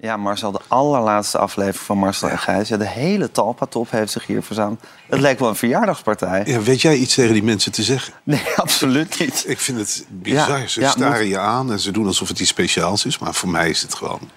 [0.00, 2.68] Ja, Marcel, de allerlaatste aflevering van Marcel en Gijs.
[2.68, 4.80] Ja, de hele Talpa-top heeft zich hier verzameld.
[5.08, 6.42] Het leek wel een verjaardagspartij.
[6.46, 8.12] Ja, weet jij iets tegen die mensen te zeggen?
[8.22, 9.44] Nee, absoluut niet.
[9.46, 10.58] Ik vind het bizar.
[10.60, 13.18] Ja, ze staren moet- je aan en ze doen alsof het iets speciaals is.
[13.18, 14.30] Maar voor mij is het gewoon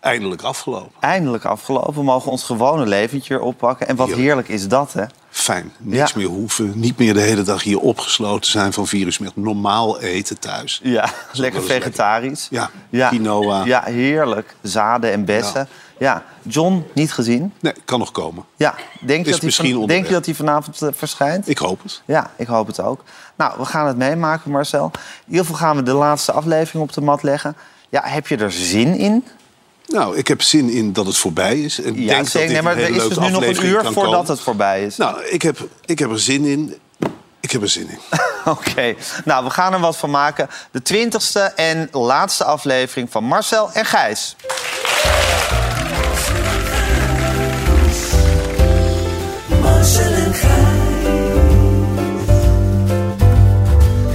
[0.00, 0.90] eindelijk afgelopen.
[1.00, 1.94] Eindelijk afgelopen.
[1.94, 3.88] We mogen ons gewone leventje oppakken.
[3.88, 4.26] En wat Heerlijk.
[4.26, 5.04] heerlijk is dat, hè?
[5.30, 5.72] Fijn.
[5.78, 6.18] Niks Ja.
[6.18, 6.72] meer hoeven.
[6.74, 9.18] Niet meer de hele dag hier opgesloten zijn van virus.
[9.18, 10.80] Met normaal eten thuis.
[10.82, 12.48] Ja, lekker vegetarisch.
[12.50, 13.64] Ja, quinoa.
[13.64, 14.56] Ja, heerlijk.
[14.62, 15.68] Zaden en bessen.
[15.98, 16.22] Ja.
[16.42, 17.52] John, niet gezien.
[17.60, 18.44] Nee, kan nog komen.
[18.56, 21.48] Ja, denk Is dat hij, denk je dat hij vanavond eh, verschijnt?
[21.48, 22.02] Ik hoop het.
[22.04, 23.02] Ja, ik hoop het ook.
[23.36, 24.90] Nou, we gaan het meemaken, Marcel.
[24.94, 27.56] In ieder geval gaan we de laatste aflevering op de mat leggen.
[27.88, 29.24] Ja, heb je er zin in?
[29.88, 31.80] Nou, ik heb zin in dat het voorbij is.
[31.80, 32.46] En ik Ja, denk dat zeker.
[32.46, 34.26] dit Nee, maar er is dus nu nog een uur voordat komen.
[34.26, 34.96] het voorbij is.
[34.96, 36.74] Nou, ik heb, ik heb er zin in.
[37.40, 37.98] Ik heb er zin in.
[38.52, 40.48] Oké, nou, we gaan er wat van maken.
[40.70, 44.36] De twintigste en laatste aflevering van Marcel en Gijs.
[49.62, 50.76] Marcel en Gijs.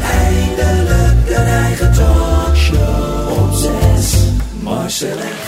[0.01, 4.15] Eindelijk een eigen talkshow op zes.
[4.61, 5.42] Marcel en Wat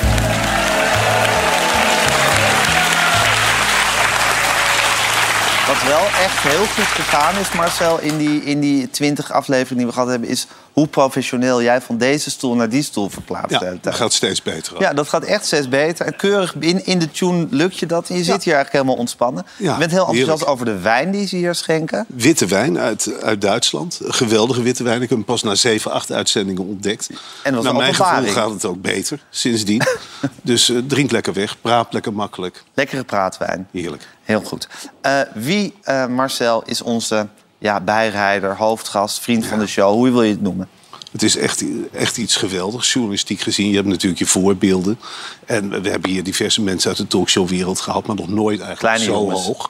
[5.88, 9.94] wel echt heel goed gegaan is, Marcel, in die, in die 20 afleveringen die we
[9.94, 13.84] gehad hebben, is hoe professioneel jij van deze stoel naar die stoel verplaatst Ja, hebt.
[13.84, 14.80] dat gaat steeds beter.
[14.80, 16.06] Ja, dat gaat echt steeds beter.
[16.06, 18.10] En keurig in, in de tune lukt je dat.
[18.10, 19.46] En je zit hier eigenlijk helemaal ontspannen.
[19.58, 20.50] Ja, je bent heel enthousiast heerlijk.
[20.50, 22.06] over de wijn die ze hier schenken.
[22.08, 24.00] Witte wijn uit, uit Duitsland.
[24.04, 25.02] Geweldige witte wijn.
[25.02, 27.10] Ik heb hem pas na 7, 8 uitzendingen ontdekt.
[27.10, 29.82] En dat was Naar mijn gevoel gaat het ook beter sindsdien.
[30.42, 31.62] dus eh, drink lekker weg.
[31.62, 32.64] Praat lekker makkelijk.
[32.74, 33.68] Lekkere praatwijn.
[33.72, 34.08] Heerlijk.
[34.24, 34.68] Heel goed.
[35.02, 37.28] Eh, wie, eh, Marcel, is onze
[37.66, 39.94] ja, bijrijder, hoofdgast, vriend van de show?
[39.94, 40.68] Hoe wil je het noemen?
[41.12, 41.64] Het is echt,
[41.94, 43.70] echt iets geweldigs, journalistiek gezien.
[43.70, 45.00] Je hebt natuurlijk je voorbeelden.
[45.46, 48.06] En we hebben hier diverse mensen uit de talkshowwereld gehad...
[48.08, 49.46] maar nog nooit eigenlijk Kleine zo jongens.
[49.46, 49.70] hoog.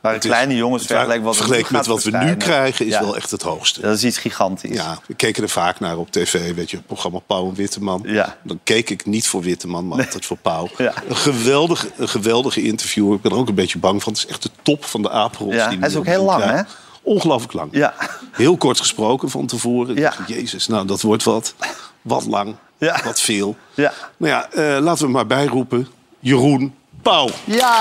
[0.00, 2.86] Het is- kleine jongens vergeleken wat er nu vergeleken met wat we nu krijgen...
[2.86, 3.00] is Ja.
[3.00, 3.80] wel echt het hoogste.
[3.80, 4.76] Dat is iets gigantisch.
[4.76, 8.02] Ja, we keken er vaak naar op tv, weet je, het programma Pauw en Witteman.
[8.06, 8.36] Ja.
[8.42, 10.68] Dan keek ik niet voor Witteman, maar altijd voor Pauw.
[10.78, 10.92] Ja.
[11.08, 13.12] Een, geweldige, een geweldige interview.
[13.12, 14.12] Ik ben er ook een beetje bang van.
[14.12, 15.56] Het is echt de top van de apenrots.
[15.56, 16.66] Ja, die hij is ook heel lang, krijgen.
[17.06, 17.68] Ongelooflijk lang.
[17.72, 17.94] Ja.
[18.32, 19.90] Heel kort gesproken van tevoren.
[19.96, 20.10] Ik Ja.
[20.16, 21.54] dacht, Jezus, nou dat wordt wat.
[22.02, 23.00] Wat lang, Ja.
[23.04, 23.56] wat veel.
[23.74, 23.92] Ja.
[24.16, 25.88] Nou ja, eh, laten we maar bijroepen.
[26.20, 27.28] Jeroen Pauw.
[27.44, 27.74] Ja!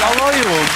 [0.00, 0.66] Hallo Jeroen.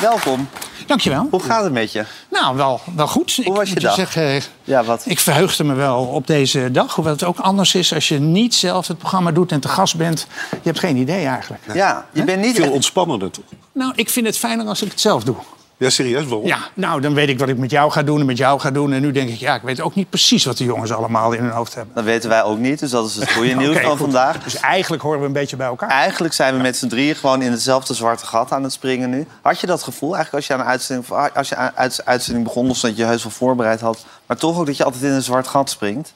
[0.00, 0.48] Welkom.
[0.90, 1.26] Dankjewel.
[1.30, 2.04] Hoe gaat het met je?
[2.30, 3.40] Nou, wel, wel goed.
[3.44, 3.94] Hoe was je moet dag?
[3.94, 5.02] Zeggen, Ja, wat?
[5.06, 6.94] ik verheugde me wel op deze dag.
[6.94, 9.96] Hoewel het ook anders is als je niet zelf het programma doet en te gast
[9.96, 10.26] bent.
[10.50, 11.62] Je hebt geen idee eigenlijk.
[11.74, 12.72] Ja, je bent niet Veel echt...
[12.72, 13.44] ontspannender toch?
[13.72, 15.36] Nou, ik vind het fijner als ik het zelf doe.
[15.80, 16.46] Ja, serieus, waarom?
[16.46, 18.70] Ja, nou, dan weet ik wat ik met jou ga doen en met jou ga
[18.70, 18.92] doen.
[18.92, 21.42] En nu denk ik, ja, ik weet ook niet precies wat de jongens allemaal in
[21.42, 21.94] hun hoofd hebben.
[21.94, 23.98] Dat weten wij ook niet, dus dat is het goede nieuws van goed.
[23.98, 24.42] vandaag.
[24.42, 25.88] Dus eigenlijk horen we een beetje bij elkaar.
[25.88, 29.26] Eigenlijk zijn we met z'n drieën gewoon in hetzelfde zwarte gat aan het springen nu.
[29.42, 32.44] Had je dat gevoel eigenlijk als je aan een uitzending, als je aan een uitzending
[32.44, 32.70] begon...
[32.70, 34.04] of dat je heus wel voorbereid had...
[34.26, 36.12] maar toch ook dat je altijd in een zwart gat springt?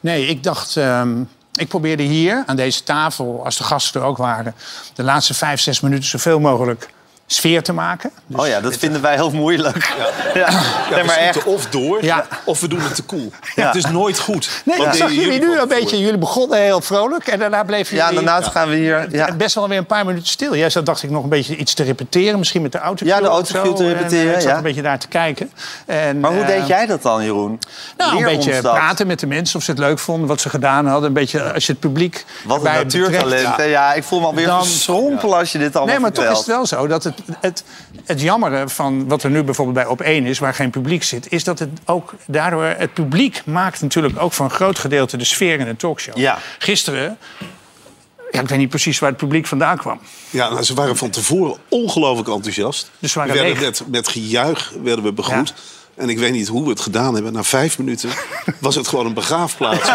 [0.00, 0.76] Nee, ik dacht.
[0.76, 1.20] ehm,
[1.54, 4.54] ik probeerde hier aan deze tafel, als de gasten er ook waren,
[4.94, 6.88] de laatste vijf, zes minuten zoveel mogelijk
[7.30, 8.10] sfeer te maken.
[8.26, 9.94] Dus oh ja, dat vinden wij heel moeilijk.
[10.34, 10.50] Ja, Ja,
[10.90, 11.28] nee, we maar echt.
[11.34, 12.26] schieten of door, Ja.
[12.44, 13.32] of we doen het te cool.
[13.54, 13.66] Ja.
[13.66, 14.62] Het is nooit goed.
[14.64, 15.98] Nee, Wat ik zag deden jullie nu een beetje.
[16.00, 19.06] Jullie begonnen heel vrolijk en daarna bleven Ja, jullie daarna gaan we hier...
[19.10, 19.32] Ja.
[19.32, 20.56] best wel weer een paar minuten stil.
[20.56, 22.38] Jij zat, dacht ik, nog een beetje iets te repeteren.
[22.38, 23.14] Misschien met de autocue.
[23.14, 24.56] Ja, de autocue te En, repeteren, eh, Ik zat ja.
[24.56, 25.50] een beetje daar te kijken.
[25.86, 27.58] En, Maar hoe eh, deed jij dat dan, Jeroen?
[27.96, 30.86] Nou, een beetje praten met de mensen of ze het leuk vonden, wat ze gedaan
[30.86, 31.08] hadden.
[31.08, 32.24] Een beetje als je het publiek.
[32.44, 33.56] Wat een natuurtalent.
[33.68, 36.36] Ja, ik voel me alweer Dan- verschrompelen als je dit allemaal Nee, maar toch is
[36.38, 37.64] het wel zo dat het, het,
[38.04, 41.32] het jammere van wat er nu bijvoorbeeld bij op 1 is, waar geen publiek zit,
[41.32, 42.64] is dat het ook daardoor.
[42.64, 46.16] Het publiek maakt natuurlijk ook voor een groot gedeelte de sfeer in een talkshow.
[46.16, 46.38] Ja.
[46.58, 47.18] Gisteren.
[48.30, 50.00] Ja, ik weet niet precies waar het publiek vandaan kwam.
[50.30, 52.90] Ja, nou, ze waren van tevoren ongelooflijk enthousiast.
[52.98, 53.68] Dus waren we werden leeg.
[53.68, 55.48] met, met gejuich werden we begroet.
[55.48, 56.02] Ja.
[56.02, 57.32] En ik weet niet hoe we het gedaan hebben.
[57.32, 58.10] Na vijf minuten
[58.60, 59.88] was het gewoon een begraafplaats.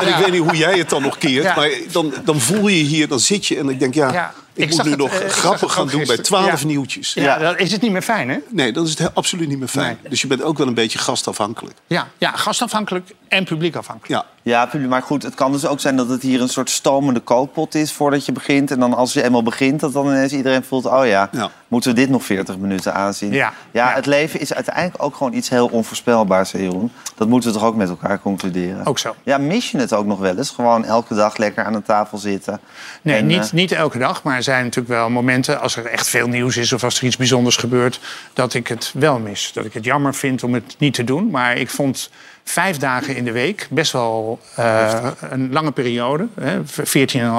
[0.00, 1.44] En ik weet niet hoe jij het dan nog keert.
[1.44, 1.54] Ja.
[1.54, 3.94] Maar dan, dan voel je je hier, dan zit je en ik denk...
[3.94, 6.66] ja, Ja, ik, ik moet nu het, nog eh, grappen gaan doen bij twaalf Ja.
[6.66, 7.14] nieuwtjes.
[7.14, 7.38] Ja, Ja.
[7.38, 8.38] dan is het niet meer fijn, hè?
[8.50, 9.98] Nee, dat is het he- absoluut niet meer fijn.
[10.02, 10.10] Nee.
[10.10, 11.76] Dus je bent ook wel een beetje gastafhankelijk.
[11.86, 14.12] Ja, ja gastafhankelijk en publiekafhankelijk.
[14.22, 14.68] Ja, Ja.
[14.88, 17.92] Maar goed, het kan dus ook zijn dat het hier een soort stomende kookpot is
[17.92, 18.70] voordat je begint.
[18.70, 20.86] En dan als je eenmaal begint, dat dan ineens iedereen voelt...
[20.86, 21.50] oh ja, Ja.
[21.68, 23.32] moeten we dit nog 40 minuten aanzien?
[23.32, 23.52] Ja.
[23.70, 23.94] ja, Ja.
[23.94, 26.92] het leven is uiteindelijk ook gewoon iets heel onvoorspelbaars, Jeroen.
[27.16, 28.86] Dat moeten we toch ook met elkaar concluderen?
[28.86, 29.14] Ook zo.
[29.22, 30.50] Ja, mis je het ook nog wel eens?
[30.50, 32.60] Gewoon elke dag lekker aan een tafel zitten?
[33.02, 35.60] Nee, En, niet, eh, niet elke dag, maar er zijn natuurlijk wel momenten...
[35.60, 38.00] als er echt veel nieuws is of als er iets bijzonders gebeurt...
[38.32, 39.50] dat ik het wel mis.
[39.52, 41.30] Dat ik het jammer vind om het niet te doen.
[41.30, 42.10] Maar ik vond
[42.44, 46.28] vijf dagen in de week best wel eh, een lange periode.
[46.40, 46.60] Hè,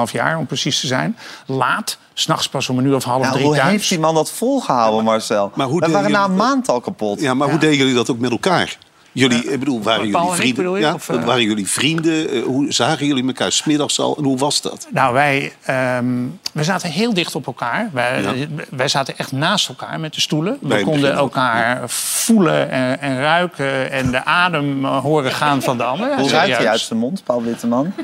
[0.08, 1.16] 14,5 jaar om precies te zijn.
[1.46, 3.70] Laat, s'nachts pas om een uur of half drie hoe thuis.
[3.70, 5.52] heeft die man dat volgehouden, Marcel?
[5.54, 7.20] maar hoe We waren na een maand al kapot.
[7.20, 8.78] Ja, maar hoe deden jullie dat ook met elkaar?
[9.16, 10.80] Jullie, ik bedoel, waren jullie ik vrienden?
[10.80, 11.24] Ja, Of, eh?
[11.24, 12.30] waren jullie vrienden?
[12.30, 14.16] Eh, hoe zagen jullie elkaar smiddags al?
[14.16, 14.86] En hoe was dat?
[14.90, 16.06] Nou, wij, ehm,
[16.52, 17.90] wij zaten heel dicht op elkaar.
[17.92, 18.32] Wij, Ja.
[18.70, 20.58] wij zaten echt naast elkaar met de stoelen.
[20.60, 25.76] Bij We konden elkaar voelen en, en ruiken en de adem eh, horen gaan van
[25.76, 26.16] de ander.
[26.16, 27.92] Hoe ruikt hij uit zijn mond, Paul Witteman?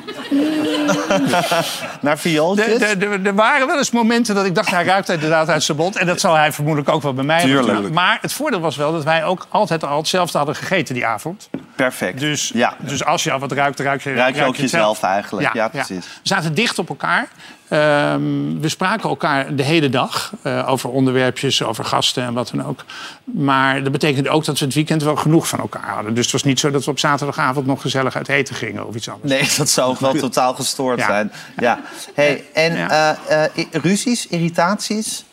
[2.00, 2.80] Naar viooltjes?
[2.80, 5.96] Er waren wel eens momenten dat ik dacht, hij ruikt inderdaad uit zijn mond.
[5.96, 7.94] En dat zal hij vermoedelijk ook wel bij mij hebben Tuurlijk.
[7.94, 11.48] Maar het voordeel was wel dat wij ook altijd al hetzelfde hadden gegeten die avond.
[11.76, 12.18] Perfect.
[12.20, 12.76] Dus, ja.
[12.78, 14.70] dus als je al wat ruikt, ruik je, Ruik je ook het zelf.
[14.72, 15.52] jezelf eigenlijk.
[15.54, 16.06] Ja, precies.
[16.06, 17.28] We zaten dicht op elkaar.
[17.68, 22.64] Ehm, we spraken elkaar de hele dag eh, over onderwerpjes, over gasten en wat dan
[22.66, 22.84] ook.
[23.24, 26.14] Maar dat betekende ook dat we het weekend wel genoeg van elkaar hadden.
[26.14, 28.94] Dus het was niet zo dat we op zaterdagavond nog gezellig uit eten gingen of
[28.94, 29.32] iets anders.
[29.32, 31.06] Nee, dat zou wel totaal gestoord Ja.
[31.06, 31.32] zijn.
[31.56, 31.80] Ja.
[32.14, 35.24] Hey, en eh, eh, ruzies, irritaties?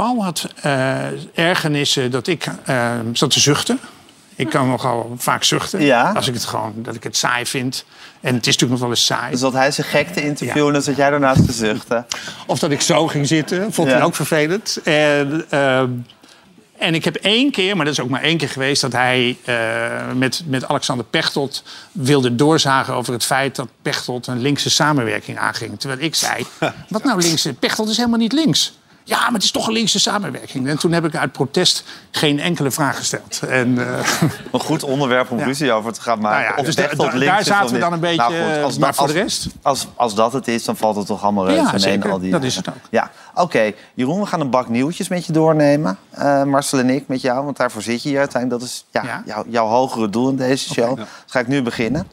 [0.00, 0.96] Paul had eh,
[1.34, 3.78] ergernissen dat ik eh, zat te zuchten.
[4.36, 5.82] Ik kan nogal vaak zuchten.
[5.82, 6.12] Ja.
[6.12, 7.84] Als ik het gewoon dat ik het saai vind.
[8.20, 9.30] En het is natuurlijk nog wel eens saai.
[9.30, 12.06] Dus dat hij zijn gekte interviewen en dan zat jij daarnaast te zuchten.
[12.46, 13.94] Of dat ik zo ging zitten, vond Ja.
[13.94, 14.80] hij ook vervelend.
[14.84, 15.90] En, ehm,
[16.78, 18.80] en ik heb één keer, maar dat is ook maar één keer geweest...
[18.80, 19.54] dat hij eh,
[20.14, 21.62] met, met Alexander Pechtold
[21.92, 23.56] wilde doorzagen over het feit...
[23.56, 25.80] dat Pechtold een linkse samenwerking aanging.
[25.80, 26.46] Terwijl ik zei,
[26.88, 27.52] wat nou linkse?
[27.52, 28.78] Pechtold is helemaal niet links.
[29.04, 30.68] Ja, maar het is toch een linkse samenwerking.
[30.68, 33.40] En toen heb ik uit protest geen enkele vraag gesteld.
[33.48, 33.98] En, eh,
[34.52, 35.44] Een goed onderwerp om Ja.
[35.44, 36.40] ruzie over te gaan maken.
[36.40, 38.78] Nou ja, Of dus da- da- daar zaten we dan een beetje, Nou goed, als
[38.78, 39.46] maar voor de als- rest?
[39.62, 42.10] Als, als dat het is, dan valt het toch allemaal reuze Ja, zeker.
[42.10, 42.74] Al die Dat is het ook.
[42.90, 43.72] Ja, oké.
[43.94, 45.98] Jeroen, we gaan een bak nieuwtjes met je doornemen.
[46.10, 48.60] Eh, Marcel en ik met jou, want daarvoor zit je hier uiteindelijk.
[48.60, 49.22] Dat is ja.
[49.26, 50.96] Jouw, jouw hogere doel in deze show.
[50.96, 52.06] Dus ga ik nu beginnen.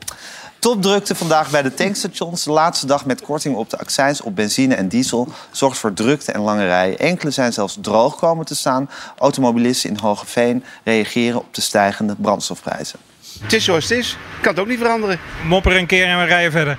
[0.68, 2.44] Topdrukte vandaag bij de tankstations.
[2.44, 5.28] De laatste dag met korting op de accijns op benzine en diesel...
[5.52, 7.00] zorgt voor drukte en lange rijen.
[7.00, 8.90] Enkele zijn zelfs droog komen te staan.
[9.18, 13.00] Automobilisten in Hogeveen reageren op de stijgende brandstofprijzen.
[13.42, 14.12] Het is zoals het is.
[14.12, 15.19] Ik kan het ook niet veranderen.
[15.46, 16.78] Mopper een keer en we rijden verder.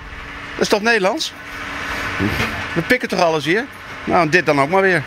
[0.51, 1.33] Dat is toch Nederlands?
[2.75, 3.65] We pikken toch alles hier?
[4.05, 5.03] Nou, dit dan ook maar weer.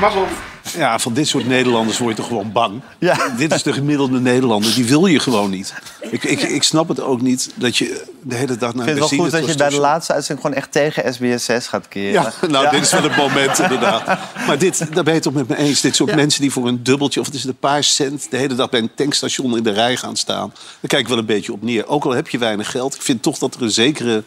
[0.00, 0.26] Mazzel.
[0.76, 2.80] Ja, van dit soort Nederlanders word je toch gewoon bang?
[2.98, 3.16] Ja.
[3.36, 5.74] Dit is de gemiddelde Nederlander, die wil je gewoon niet.
[6.10, 9.00] Ik, ik, ik snap het ook niet dat je de hele dag naar Ik vind
[9.00, 12.12] het wel goed dat je bij de laatste uitzending gewoon echt tegen SBS6 gaat keren.
[12.12, 14.18] Ja, nou, dit is wel het moment inderdaad.
[14.46, 15.80] Maar dit, daar ben je het toch met me eens.
[15.80, 18.30] Dit soort mensen die voor een dubbeltje, of het is een paar cent...
[18.30, 20.52] de hele dag bij een tankstation in de rij gaan staan.
[20.54, 21.86] Daar kijk ik wel een beetje op neer.
[21.86, 22.94] Ook al heb je weinig geld.
[22.94, 24.22] Ik vind toch dat er een zekere,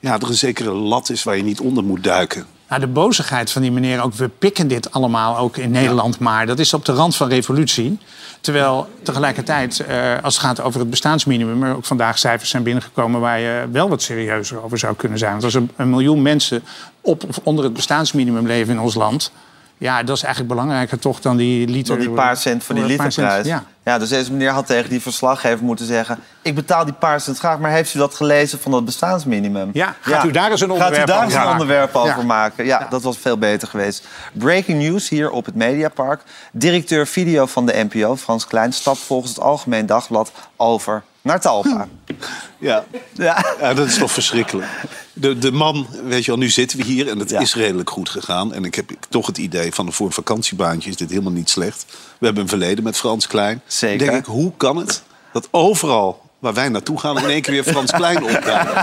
[0.00, 2.46] ja, er een zekere lat is waar je niet onder moet duiken.
[2.68, 6.46] Nou, de bozigheid van die meneer ook, we pikken dit allemaal ook in Nederland maar.
[6.46, 7.98] Dat is op de rand van revolutie.
[8.40, 11.62] Terwijl tegelijkertijd, eh, als het gaat over het bestaansminimum...
[11.62, 15.30] er ook vandaag cijfers zijn binnengekomen waar je wel wat serieuzer over zou kunnen zijn.
[15.30, 16.62] Want als er een miljoen mensen
[17.00, 19.32] op of onder het bestaansminimum leven in ons land...
[19.78, 21.94] ja, dat is eigenlijk belangrijker toch dan die liter...
[21.94, 23.46] Door die paar cent van die literprijs.
[23.46, 23.64] Ja.
[23.82, 26.18] Ja, dus deze meneer had tegen die verslaggever moeten zeggen...
[26.42, 29.70] ik betaal die paar cent graag, maar heeft u dat gelezen van dat bestaansminimum?
[29.72, 31.60] Ja, gaat u daar eens een onderwerp Gaat u daar over eens een maken?
[31.60, 32.24] onderwerp over Ja.
[32.24, 32.64] maken?
[32.64, 34.06] Ja, dat was veel beter geweest.
[34.32, 36.22] Breaking news hier op het Mediapark.
[36.52, 38.72] Directeur video van de NPO, Frans Klein...
[38.72, 41.88] stapt volgens het Algemeen Dagblad over naar Talpa.
[42.60, 43.54] Ja, Ja.
[43.60, 44.68] ja dat is toch verschrikkelijk.
[45.12, 47.40] De, de man, weet je wel, nu zitten we hier en het Ja.
[47.40, 48.52] is redelijk goed gegaan.
[48.54, 51.84] En ik heb toch het idee van voor een vakantiebaantje is dit helemaal niet slecht.
[52.18, 53.62] We hebben een verleden met Frans Klein.
[53.66, 53.98] Zeker.
[53.98, 55.02] Dan denk ik, hoe kan het
[55.32, 58.74] dat overal waar wij naartoe gaan in één keer weer Frans Klein opduikt?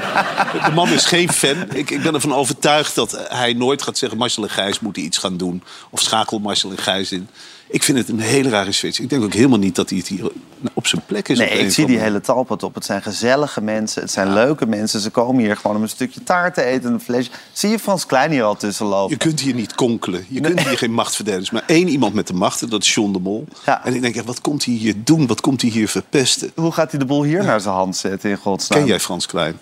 [0.66, 1.56] De man is geen fan.
[1.74, 4.18] Ik, ik ben ervan overtuigd dat hij nooit gaat zeggen...
[4.18, 5.64] Marcel en Gijs moeten iets gaan doen.
[5.90, 7.28] Of schakel Marcel en Gijs in.
[7.68, 9.00] Ik vind het een hele rare switch.
[9.00, 10.32] Ik denk ook helemaal niet dat hij het hier
[10.74, 11.38] op zijn plek is.
[11.38, 12.76] Nee, ik zie die hele talpa op.
[12.76, 15.00] Het zijn gezellige mensen, het zijn leuke mensen.
[15.00, 17.32] Ze komen hier gewoon om een stukje taart te eten, een flesje.
[17.52, 19.10] Zie je Frans Klein hier al tussen lopen?
[19.10, 20.26] Je kunt hier niet konkelen.
[20.30, 21.40] Je kunt hier geen macht verdelen.
[21.40, 23.48] Er is maar één iemand met de macht, en dat is John de Mol.
[23.66, 23.86] Ja.
[23.86, 25.28] En ik denk, wat komt hij hier doen?
[25.28, 26.52] Wat komt hij hier verpesten?
[26.56, 28.80] Hoe gaat hij de boel hier naar zijn hand zetten, in godsnaam?
[28.80, 29.60] Ken jij Frans Klein?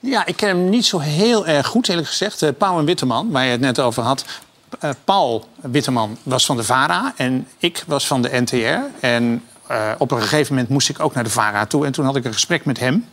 [0.00, 2.42] Ja, ik ken hem niet zo heel erg goed, eerlijk gezegd.
[2.42, 4.24] Eh, Paul en Witteman, waar je het net over had.
[4.80, 9.06] Eh, Paul Witteman was van de VARA en ik was van de NTR.
[9.06, 11.86] En eh, op een gegeven moment moest ik ook naar de VARA toe.
[11.86, 13.08] En toen had ik een gesprek met hem.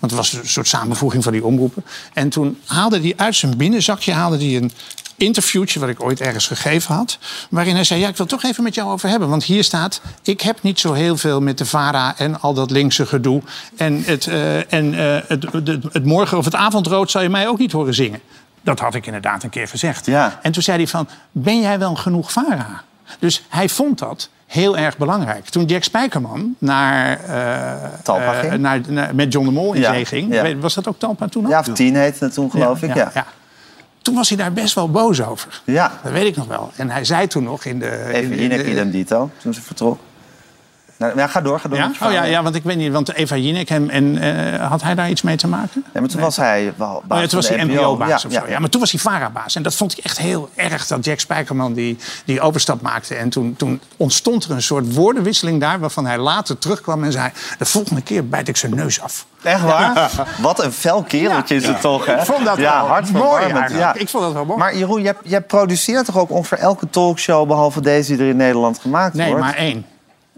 [0.00, 1.84] Want het was een soort samenvoeging van die omroepen.
[2.12, 4.72] En toen haalde hij uit zijn binnenzakje haalde hij een
[5.16, 5.80] interviewtje...
[5.80, 7.18] wat ik ooit ergens gegeven had.
[7.50, 9.28] Waarin hij zei, ja, ik wil het toch even met jou over hebben.
[9.28, 12.18] Want hier staat, ik heb niet zo heel veel met de VARA...
[12.18, 13.42] en al dat linkse gedoe.
[13.76, 17.48] En het, eh, en, eh, het, het, het morgen of het avondrood zal je mij
[17.48, 18.20] ook niet horen zingen.
[18.62, 20.06] Dat had ik inderdaad een keer gezegd.
[20.06, 20.38] Ja.
[20.42, 22.84] En toen zei hij van, ben jij wel genoeg VARA?
[23.18, 25.44] Dus hij vond dat heel erg belangrijk.
[25.48, 28.58] Toen Jack Spijkerman naar, eh, Talpa eh, ging?
[28.60, 30.60] naar, naar- met John de Mol in zee ging...
[30.60, 31.50] was dat ook Talpa toen al?
[31.50, 32.94] Ja, of tien heette het toen, geloof ik.
[32.94, 33.12] Ja.
[34.02, 35.62] Toen was hij daar best wel boos over.
[35.64, 35.92] Ja.
[36.02, 36.70] Dat weet ik nog wel.
[36.76, 37.86] En hij zei toen nog in de...
[38.06, 39.98] in Even in de- idem dito, toen ze vertrok.
[41.00, 41.78] Nou, ja, ga door, ga door.
[41.78, 41.90] Ja?
[42.02, 44.94] Oh ja, ja, want ik weet niet, want Eva Jinek hem en eh, had hij
[44.94, 45.84] daar iets mee te maken?
[45.92, 48.20] Nee, maar toen was hij wel baas Oh ja, toen was hij NPO-baas Ja, of
[48.20, 48.28] zo.
[48.28, 48.46] ja.
[48.48, 49.54] Ja, maar toen was hij VARA-baas.
[49.54, 53.14] En dat vond ik echt heel erg dat Jack Spijkerman die, die overstap maakte.
[53.14, 55.78] En toen, toen ontstond er een soort woordenwisseling daar...
[55.78, 57.30] waarvan hij later terugkwam en zei...
[57.58, 59.26] de volgende keer bijt ik zijn neus af.
[59.42, 60.10] Echt waar?
[60.40, 62.16] Wat een fel kereltje is het toch, hè?
[62.16, 63.46] Ik vond dat ja, wel mooi.
[63.72, 63.94] Ja.
[63.94, 64.58] Ik vond dat wel mooi.
[64.58, 67.48] Maar Jeroen, jij, jij produceert toch ook ongeveer elke talkshow...
[67.48, 69.42] behalve deze die er in Nederland gemaakt nee, wordt?
[69.42, 69.84] maar één.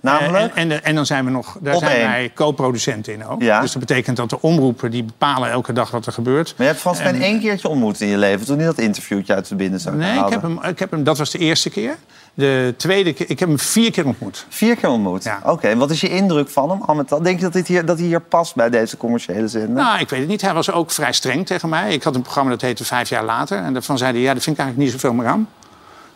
[0.02, 0.54] Namelijk?
[0.54, 2.09] En, en, en dan zijn we nog, daar Op zijn één.
[2.09, 3.42] wij co-producenten in ook.
[3.42, 3.61] Ja.
[3.61, 6.49] Dus dat betekent dat de omroepen die bepalen elke dag wat er gebeurt.
[6.56, 8.47] Maar je hebt Frans En- één keertje ontmoet in je leven...
[8.47, 11.18] toen hij dat interviewtje uit zijn binnenzak Nee, ik heb, hem, ik heb hem, dat
[11.18, 11.97] was de eerste keer.
[12.35, 14.47] De tweede keer, ik heb hem vier keer ontmoet.
[14.49, 15.25] Vier keer ontmoet?
[15.25, 15.40] Ja.
[15.44, 16.82] Oké, en wat is je indruk van hem?
[17.09, 17.23] Al?
[17.23, 19.82] Denk je dat, dit hier, dat hij hier past bij deze commerciële zender?
[19.82, 20.40] Nou, ik weet het niet.
[20.42, 21.92] Hij was ook vrij streng tegen mij.
[21.92, 23.59] Ik had een programma dat heette Vijf jaar later.
[23.59, 25.49] En daarvan zei hij, ja, daar vind ik eigenlijk niet zoveel meer aan.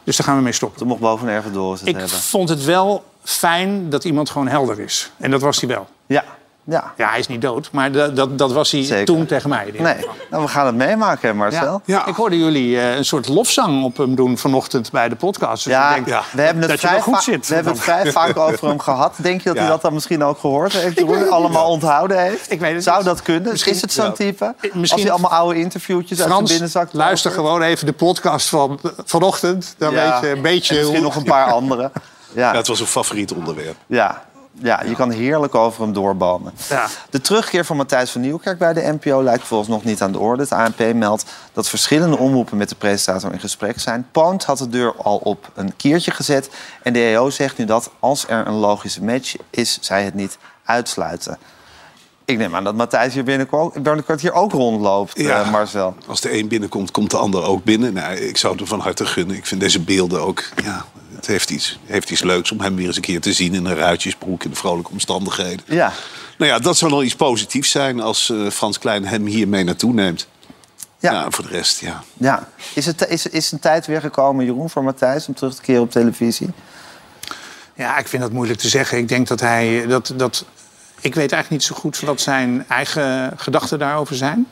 [0.04, 0.78] Dus daar gaan we mee stoppen.
[0.78, 2.08] Toen mocht boven ergens door Ik hebben.
[2.08, 5.10] vond het wel fijn dat iemand gewoon helder is.
[5.16, 5.86] En dat was hij wel.
[6.06, 6.24] Ja,
[6.64, 6.92] ja.
[6.96, 9.04] Ja, hij is niet dood, maar dat, dat, dat was hij Zeker.
[9.04, 9.72] toen tegen mij.
[9.78, 9.94] Nee,
[10.30, 11.82] nou, we gaan het meemaken, Marcel.
[11.84, 11.96] Ja.
[11.96, 12.06] Ja.
[12.06, 15.64] Ik hoorde jullie eh, een soort lofzang op hem doen vanochtend bij de podcast.
[15.64, 16.22] Dus Ja, ik denk ja.
[16.32, 17.48] we hebben het, dat vrij, goed zit.
[17.48, 19.14] we hebben het vrij vaak over hem gehad.
[19.16, 20.98] Denk je dat hij dat dan misschien ook gehoord heeft?
[20.98, 21.30] Jeroen?
[21.30, 22.50] Allemaal onthouden heeft?
[22.50, 23.50] Ik weet het Zou dat kunnen?
[23.50, 24.54] Misschien- is het zo'n type?
[24.60, 26.88] Misschien- Als hij allemaal oude interviewtjes uit zijn binnenzak...
[26.92, 29.74] luister gewoon even de podcast van vanochtend.
[29.78, 30.98] Dan weet je een beetje en misschien hoe...
[31.00, 31.90] nog een paar andere.
[32.36, 33.76] Ja, Ja, het was een favoriet onderwerp.
[33.86, 34.24] ja,
[34.62, 36.52] ja, je kan heerlijk over hem doorbalmen.
[36.68, 36.86] Ja.
[37.10, 40.18] De terugkeer van Matthijs van Nieuwkerk bij de NPO lijkt volgens nog niet aan de
[40.18, 40.42] orde.
[40.42, 44.06] Het ANP meldt dat verschillende omroepen met de presentator in gesprek zijn.
[44.12, 46.50] Poont had de deur al op een kiertje gezet.
[46.82, 50.38] En de EO zegt nu dat als er een logische match is, zij het niet
[50.64, 51.38] uitsluiten.
[52.24, 55.40] Ik neem aan dat Matthijs hier binnenkort, binnenkort hier ook rondloopt, Ja.
[55.42, 55.96] eh, Marcel.
[56.06, 57.92] Als de een binnenkomt, komt de ander ook binnen.
[57.92, 59.36] Nou, ik zou het hem van harte gunnen.
[59.36, 60.42] Ik vind deze beelden ook...
[60.64, 60.84] Ja,
[61.26, 63.54] het heeft iets, heeft iets leuks om hem weer eens een keer te zien...
[63.54, 65.60] in een ruitjesbroek in de vrolijke omstandigheden.
[65.66, 65.92] Ja,
[66.38, 69.64] Nou ja, dat zou nog iets positiefs zijn als eh, Frans Klein hem hier mee
[69.64, 70.28] naartoe neemt.
[70.98, 71.30] ja, Ja, ja.
[71.30, 72.02] voor de rest, ja.
[72.74, 75.82] Is, het, is, is een tijd weer gekomen, Jeroen, voor Matthijs om terug te keren
[75.82, 76.50] op televisie?
[77.74, 78.98] Ja, ik vind dat moeilijk te zeggen.
[78.98, 79.86] Ik denk dat hij...
[79.86, 80.44] Dat, dat,
[81.00, 84.46] ik weet eigenlijk niet zo goed wat zijn eigen gedachten daarover zijn.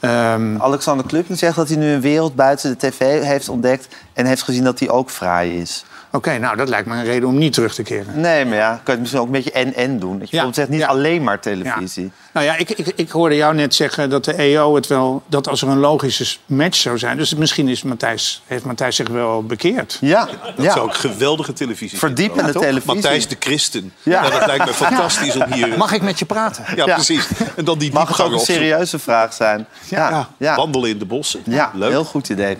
[0.00, 3.94] Ehm, Alexander Klupping zegt dat hij nu een wereld buiten de tv heeft ontdekt...
[4.12, 5.84] en heeft gezien dat die ook fraai is.
[6.14, 8.20] Oké, nou, dat lijkt me een reden om niet terug te keren.
[8.20, 10.18] Nee, maar ja, kan je het misschien ook een beetje en-en doen.
[10.18, 10.86] Dat je Ja, zegt niet ja.
[10.86, 11.40] alleen maar Ja.
[11.40, 12.10] televisie.
[12.32, 15.22] Nou ja, ik, ik, ik hoorde jou net zeggen dat de EO het wel...
[15.26, 17.16] dat als er een logische match zou zijn...
[17.16, 19.98] dus misschien is Matthijs, heeft Matthijs zich wel bekeerd.
[20.00, 20.72] Ja, Dat ja.
[20.72, 22.94] zou ik geweldige televisie verdiepende televisie.
[22.94, 23.92] Matthijs de Christen.
[24.02, 24.24] Ja.
[24.24, 24.30] Ja.
[24.30, 25.78] dat lijkt me fantastisch om hier...
[25.78, 26.64] Mag ik met je praten?
[26.76, 26.94] Ja, Ja.
[26.94, 27.26] precies.
[27.56, 29.66] En dan die Mag het ook een serieuze vraag zijn?
[29.88, 30.56] Ja, Ja, ja.
[30.56, 31.40] Wandelen in de bossen.
[31.44, 31.90] Ja, Leuk.
[31.90, 32.56] heel goed idee.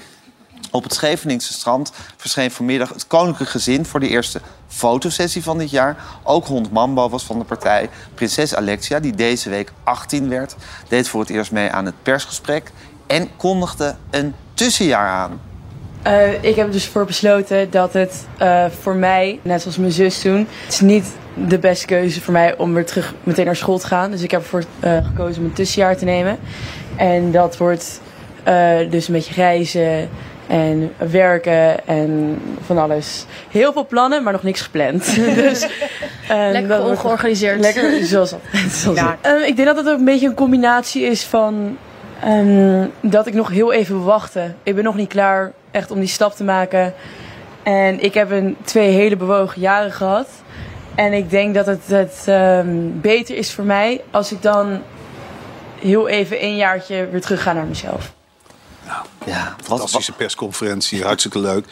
[0.75, 3.85] Op het Scheveningse strand verscheen vanmiddag het koninklijke gezin...
[3.85, 5.97] voor de eerste fotosessie van dit jaar.
[6.23, 7.89] Ook hond Mambo was van de partij.
[8.15, 10.55] Prinses Alexia, die deze week 18 werd...
[10.89, 12.71] deed voor het eerst mee aan het persgesprek...
[13.07, 15.41] en kondigde een tussenjaar aan.
[16.03, 20.21] Eh, ik heb dus voor besloten dat het eh, voor mij, net zoals mijn zus
[20.21, 21.13] toen, is niet
[21.49, 24.11] de beste keuze voor mij om weer terug meteen naar school te gaan.
[24.11, 26.39] Dus ik heb ervoor eh, gekozen om een tussenjaar te nemen.
[26.97, 28.01] En dat wordt
[28.91, 30.09] dus een beetje reizen
[30.47, 33.25] en werken en van alles.
[33.51, 35.15] Heel veel plannen, maar nog niks gepland.
[35.35, 35.67] dus,
[36.29, 37.61] Lekker ongeorganiseerd.
[37.61, 38.71] Lekker, zoals altijd.
[38.83, 39.05] Zoals Ja.
[39.05, 39.43] altijd.
[39.43, 41.77] Eh, ik denk dat het ook een beetje een combinatie is van
[42.23, 44.57] ehm, dat ik nog heel even wil wachten.
[44.63, 46.95] Ik ben nog niet klaar echt om die stap te maken.
[47.63, 50.29] En ik heb een, twee hele bewogen jaren gehad.
[50.95, 54.83] En ik denk dat het, het ehm, beter is voor mij als ik dan
[55.81, 58.13] heel even een jaartje weer terug ga naar mezelf.
[59.27, 61.67] Ja, wat, Fantastische persconferentie, hartstikke leuk.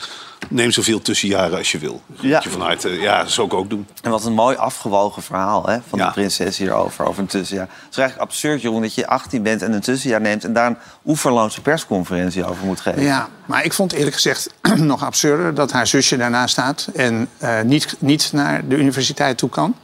[0.49, 2.03] Neem zoveel tussenjaren als je wil.
[2.07, 2.29] Ja.
[2.29, 2.41] Ja.
[2.43, 3.87] Je van harte, ja, dat zou ik ook doen.
[4.03, 6.07] En wat een mooi afgewogen verhaal hè, van Ja.
[6.07, 7.67] de prinses hierover, over een tussenjaar.
[7.67, 10.45] Het is eigenlijk absurd, Jeroen, dat je 18 bent en een tussenjaar neemt...
[10.45, 10.77] en daar een
[11.07, 13.03] oeverloze persconferentie over moet geven.
[13.03, 17.61] Ja, maar ik vond eerlijk gezegd nog absurder dat haar zusje daarna staat en eh,
[17.61, 19.75] niet, niet naar de universiteit toe kan.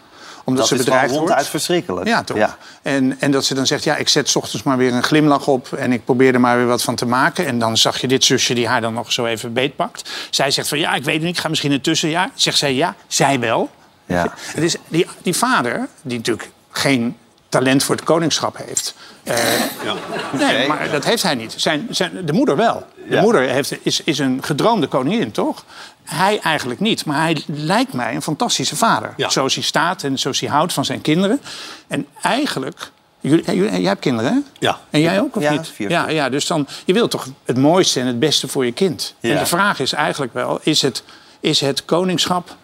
[0.49, 1.27] Omdat Dat ze bedreigd wordt.
[1.29, 2.07] ronduit verschrikkelijk.
[2.07, 2.37] Ja, toch?
[2.37, 2.57] Ja.
[2.83, 5.47] En, en dat ze dan zegt, ja, ik zet 's ochtends maar weer een glimlach
[5.47, 5.73] op...
[5.73, 7.47] en ik probeer er maar weer wat van te maken.
[7.47, 10.11] En dan zag je dit zusje die haar dan nog zo even beetpakt.
[10.31, 12.31] Zij zegt van, ja, ik weet het niet, ik ga misschien een tussenjaar.
[12.35, 13.71] Zegt zij, ja, zij wel.
[14.07, 14.35] Ja.
[14.37, 17.17] Het is die, die vader, die natuurlijk geen
[17.49, 18.95] talent voor het koningschap heeft...
[19.23, 19.37] eh,
[19.85, 19.95] Ja.
[20.33, 21.55] Nee, maar dat heeft hij niet.
[21.57, 22.87] Zijn, zijn, de moeder wel.
[23.09, 23.21] De Ja.
[23.21, 25.65] moeder heeft, is, is een gedroomde koningin, toch?
[26.05, 27.05] Hij eigenlijk niet.
[27.05, 29.15] Maar hij lijkt mij een fantastische vader.
[29.17, 29.29] Ja.
[29.29, 31.41] Zoals hij staat en zoals hij houdt van zijn kinderen.
[31.87, 32.91] En eigenlijk...
[33.21, 34.39] Jullie, jullie- jij hebt kinderen, hè?
[34.59, 34.79] Ja.
[34.91, 35.69] En jij ook, of Ja, niet?
[35.69, 36.67] vier Ja, ja, dus dan...
[36.85, 39.15] Je wilt toch het mooiste en het beste voor je kind.
[39.21, 39.33] Ja.
[39.33, 40.59] En de vraag is eigenlijk wel...
[40.63, 41.03] Is het,
[41.41, 42.57] is het koningschap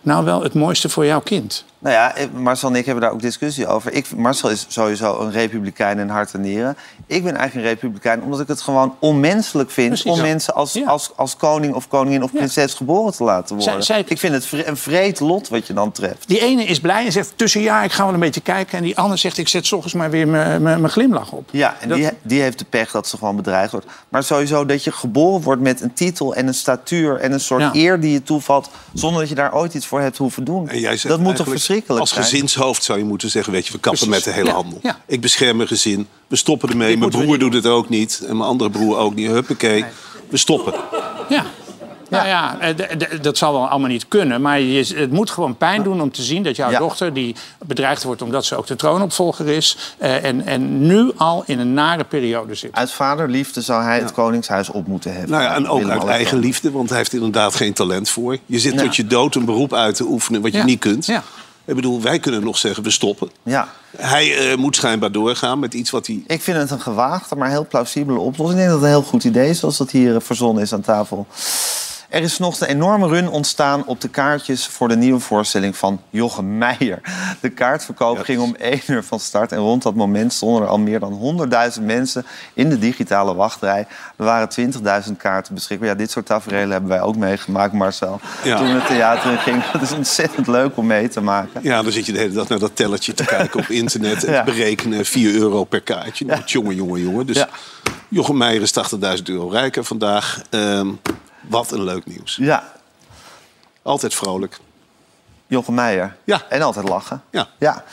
[0.00, 1.64] nou wel het mooiste voor jouw kind?
[1.82, 3.92] Nou ja, eh, Marcel en ik hebben daar ook discussie over.
[3.92, 6.76] Ik, Marcel is sowieso een republikein in hart en nieren.
[7.06, 9.88] Ik ben eigenlijk een republikein omdat ik het gewoon onmenselijk vind...
[9.88, 10.22] Precies om zo.
[10.22, 10.86] mensen als, Ja.
[10.86, 12.36] als, als koning of koningin of Ja.
[12.38, 13.82] prinses geboren te laten worden.
[13.82, 16.28] zij- Ik vind het vre- een vreed lot wat je dan treft.
[16.28, 18.78] Die ene is blij en zegt tussenjaar, ik ga wel een beetje kijken.
[18.78, 21.48] En die andere zegt, ik zet 's ochtends maar weer mijn- glimlach op.
[21.52, 23.86] Ja, en Dat- die, die heeft de pech dat ze gewoon bedreigd wordt.
[24.08, 27.16] Maar sowieso dat je geboren wordt met een titel en een statuur...
[27.20, 27.70] en een soort Ja.
[27.72, 28.70] eer die je toevalt...
[28.92, 30.68] zonder dat je daar ooit iets voor hebt hoeven doen.
[30.68, 32.24] En jij zegt dat moet toch eigenlijk, verschrikkelijk Als zijn?
[32.24, 33.52] gezinshoofd zou je moeten zeggen...
[33.52, 34.24] weet je, we kappen Precies.
[34.24, 34.78] met de hele Ja, handel.
[34.82, 34.98] ja.
[35.06, 36.06] Ik bescherm mijn gezin.
[36.28, 36.88] We stoppen ermee.
[36.88, 38.22] Dit Mijn broer doet het ook niet.
[38.28, 39.26] En mijn andere broer ook niet.
[39.30, 39.84] Huppakee.
[40.28, 40.74] We stoppen.
[41.28, 41.44] Ja.
[42.08, 44.40] Nou ja, eh, dat zal wel allemaal niet kunnen.
[44.40, 46.78] Maar je, het moet gewoon pijn doen om te zien dat jouw Ja.
[46.78, 47.12] dochter...
[47.14, 47.34] die
[47.66, 49.76] bedreigd wordt omdat ze ook de troonopvolger is...
[49.98, 52.72] eh, en, en nu al in een nare periode zit.
[52.74, 55.30] Uit vaderliefde zou hij het koningshuis op moeten hebben.
[55.30, 56.70] Nou ja, en ook uit eigen liefde.
[56.70, 58.38] Want hij heeft inderdaad geen talent voor.
[58.46, 58.80] Je zit Ja.
[58.82, 60.64] tot je dood een beroep uit te oefenen wat je Ja.
[60.64, 61.06] niet kunt.
[61.06, 61.22] Ja.
[61.64, 63.30] Ik bedoel, wij kunnen nog zeggen, we stoppen.
[63.42, 66.22] Ja, Hij eh, moet schijnbaar doorgaan met iets wat hij...
[66.26, 68.60] ik vind het een gewaagde, maar heel plausibele oplossing.
[68.60, 70.72] Ik denk dat het een heel goed idee is, zoals dat hier eh, verzonnen is
[70.72, 71.26] aan tafel.
[72.12, 76.00] Er is nog een enorme run ontstaan op de kaartjes voor de nieuwe voorstelling van
[76.10, 77.00] Jochem Meijer.
[77.40, 80.78] De kaartverkoop ging om 1 uur van start en rond dat moment stonden er al
[80.78, 81.38] meer dan
[81.78, 83.86] 100.000 mensen in de digitale wachtrij.
[84.16, 84.48] Er waren
[85.06, 85.88] 20.000 kaarten beschikbaar.
[85.88, 88.20] Ja, dit soort tafereelen hebben wij ook meegemaakt, Marcel.
[88.44, 88.56] Ja.
[88.56, 89.62] Toen het theater in ging.
[89.72, 91.60] Het is ontzettend leuk om mee te maken.
[91.62, 94.24] Ja, dan zit je de hele dag naar dat tellertje te kijken op internet...
[94.24, 94.44] en Ja.
[94.44, 96.24] te berekenen 4 euro per kaartje.
[96.24, 97.26] Nou, Jongen, jongen, jongen.
[97.26, 97.48] Dus Ja.
[98.08, 98.72] Jochem Meijer is
[99.18, 100.40] 80.000 euro rijker vandaag.
[100.50, 100.88] Ehm,
[101.48, 102.36] wat een leuk nieuws.
[102.40, 102.72] Ja,
[103.82, 104.58] Altijd vrolijk.
[105.46, 106.16] Jochem Meijer.
[106.24, 106.42] Ja.
[106.48, 107.22] En altijd lachen.
[107.30, 107.48] Ja.
[107.58, 107.84] Ja.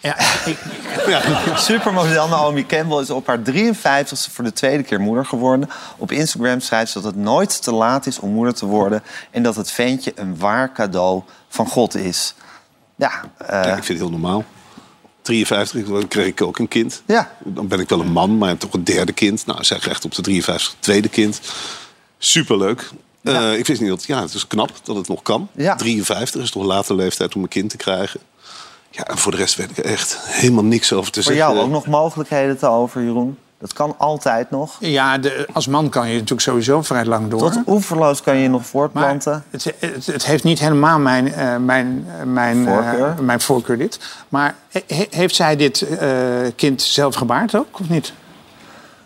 [0.00, 0.16] Ja,
[0.50, 0.58] ik,
[1.06, 1.22] Ja.
[1.56, 5.70] Supermodel Naomi Campbell is op haar 53ste voor de tweede keer moeder geworden.
[5.96, 9.02] Op Instagram schrijft ze dat het nooit te laat is om moeder te worden...
[9.30, 12.34] en dat het ventje een waar cadeau van God is.
[12.96, 14.44] Ja, eh, Ja, ik vind het heel normaal.
[15.22, 17.02] 53, dan kreeg ik ook een kind.
[17.06, 17.30] Ja.
[17.44, 19.46] Dan ben ik wel een man, maar toch een derde kind.
[19.46, 21.40] Nou, zij krijgt op de 53 tweede kind.
[22.24, 22.90] Superleuk.
[23.22, 24.04] Eh, ik wist niet dat...
[24.04, 25.48] Ja, het is knap dat het nog kan.
[25.56, 25.74] Ja.
[25.76, 28.20] 53 is toch een late leeftijd om een kind te krijgen.
[28.90, 31.52] Ja, en voor de rest weet ik er echt helemaal niks over te voor zeggen.
[31.54, 33.38] jou ook nog mogelijkheden te over, Jeroen?
[33.58, 34.76] Dat kan altijd nog.
[34.80, 37.38] ja de, als man kan je natuurlijk sowieso vrij lang door.
[37.38, 39.44] Tot oeverloos kan je je nog Maar voortplanten.
[39.50, 43.14] het, het, het heeft niet helemaal mijn, eh, mijn, eh, mijn, Voorkeur?
[43.22, 43.98] mijn voorkeur dit.
[44.28, 46.08] Maar he- heeft zij dit eh,
[46.56, 48.12] kind zelf gebaard ook, of niet?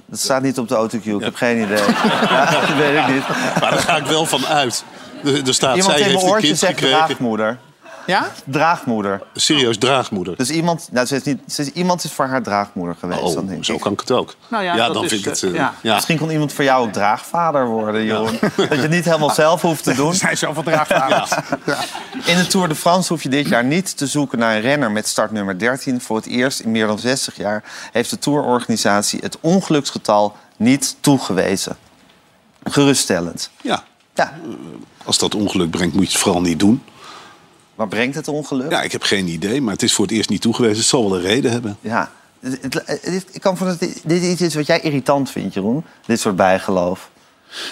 [0.07, 1.77] Dat staat niet op de autocue, ik heb geen idee.
[2.31, 3.29] Ja, dat weet ik niet.
[3.61, 4.85] Maar daar ga ik wel van uit.
[5.25, 6.97] Er, staat, Iemand zij in heeft een oortje kind zegt gekregen.
[7.05, 7.59] draagmoeder.
[8.07, 8.31] Ja?
[8.45, 9.23] Draagmoeder.
[9.35, 10.37] Serieus draagmoeder.
[10.37, 13.21] Dus iemand, nou, ze is niet, ze is, iemand is voor haar draagmoeder geweest.
[13.35, 13.81] dan Oh, denk zo ik.
[13.81, 14.35] kan ik het ook.
[14.49, 15.43] Nou ja, dat dan is, vind ik het...
[15.43, 15.75] eh, eh, ja.
[15.83, 15.95] ja.
[15.95, 18.39] Misschien kon iemand voor jou ook draagvader worden, Jeroen.
[18.41, 20.15] Dat je het niet helemaal zelf hoeft te doen.
[20.15, 21.31] Zijn zoveel draagvaders.
[22.25, 24.91] In de Tour de France hoef je dit jaar niet te zoeken naar een renner
[24.91, 26.01] met startnummer 13.
[26.01, 31.77] Voor het eerst in meer dan 60 jaar heeft de tourorganisatie het ongeluksgetal niet toegewezen.
[32.65, 33.51] Geruststellend.
[33.63, 34.33] ja, Ja,
[35.05, 36.83] als dat ongeluk brengt, moet je het vooral niet doen.
[37.77, 38.71] Maar brengt het ongeluk?
[38.71, 40.77] Ja, ik heb geen idee, maar het is voor het eerst niet toegewezen.
[40.77, 41.77] Het zal wel een reden hebben.
[41.81, 42.11] Ja.
[42.41, 45.55] Het- het- het- Ik kan van dat dit dit iets is wat jij irritant vindt,
[45.55, 45.85] Jeroen.
[46.07, 47.11] Dit soort bijgeloof.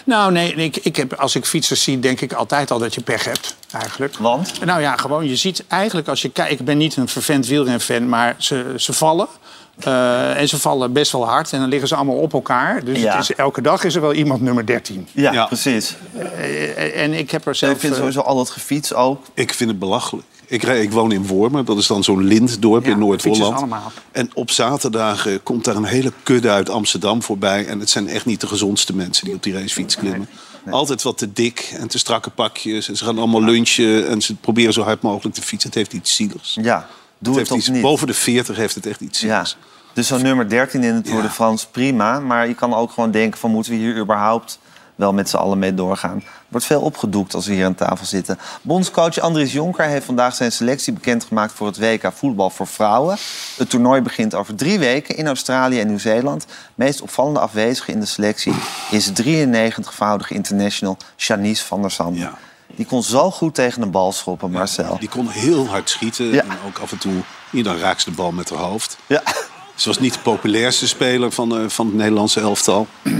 [0.05, 3.01] Nou, nee, ik, ik heb, als ik fietsers zie, denk ik altijd al dat je
[3.01, 4.17] pech hebt, eigenlijk.
[4.19, 4.65] Want?
[4.65, 6.61] Nou ja, gewoon, je ziet eigenlijk als je kijkt...
[6.61, 9.29] Ik ben niet een vervent wielrenfan, maar ze, ze vallen.
[9.79, 12.85] Eh, en ze vallen best wel hard en dan liggen ze allemaal op elkaar.
[12.85, 13.13] Dus Ja.
[13.17, 15.07] het is, elke dag is er wel iemand nummer 13.
[15.13, 15.47] Ja, Ja.
[15.47, 15.97] precies.
[16.37, 17.73] Eh, en ik heb er En zelf...
[17.73, 19.25] ik vind eh, sowieso al dat gefiets ook.
[19.35, 20.27] Ik vind het belachelijk.
[20.47, 23.57] Ik, ik woon in Wormer, dat is dan zo'n lintdorp Ja, in Noord-Holland.
[23.57, 23.93] allemaal.
[24.13, 27.67] En op zaterdagen komt daar een hele kudde uit Amsterdam voorbij.
[27.67, 30.29] En het zijn echt niet de gezondste mensen die op die racefiets klimmen.
[30.71, 32.89] Altijd wat te dik en te strakke pakjes.
[32.89, 35.69] En ze gaan allemaal lunchen en ze proberen zo hard mogelijk te fietsen.
[35.71, 36.59] Het heeft iets zieligs.
[36.63, 36.87] Ja,
[37.25, 37.83] doe het, iets, niet.
[37.83, 39.45] boven de 40 heeft het echt iets Ja.
[39.93, 42.21] Dus zo'n nummer 13 in de Tour de France, prima.
[42.21, 43.51] Maar je kan ook gewoon denken van...
[43.51, 44.59] moeten we hier überhaupt
[44.95, 46.17] wel met z'n allen mee doorgaan.
[46.17, 48.39] Er wordt veel opgedoekt als we hier aan tafel zitten.
[48.63, 53.17] Bondscoach Andries Jonker heeft vandaag zijn selectie bekendgemaakt voor het WK voetbal voor vrouwen.
[53.57, 56.47] Het toernooi begint over drie weken in Australië en Nieuw-Zeeland.
[56.75, 58.55] Meest opvallende afwezige in de selectie
[58.91, 62.19] is 93-voudige international Shanice van der Sande.
[62.19, 62.39] Ja.
[62.77, 64.97] Die kon zo goed tegen een bal schoppen, Marcel.
[65.01, 66.27] Die kon heel hard schieten.
[66.33, 66.43] Ja.
[66.43, 67.13] En ook af en toe,
[67.51, 68.97] hier dan raakt ze de bal met haar hoofd.
[69.07, 69.23] Ja.
[69.75, 72.87] Ze was niet de populairste speler van, eh, van het Nederlandse elftal.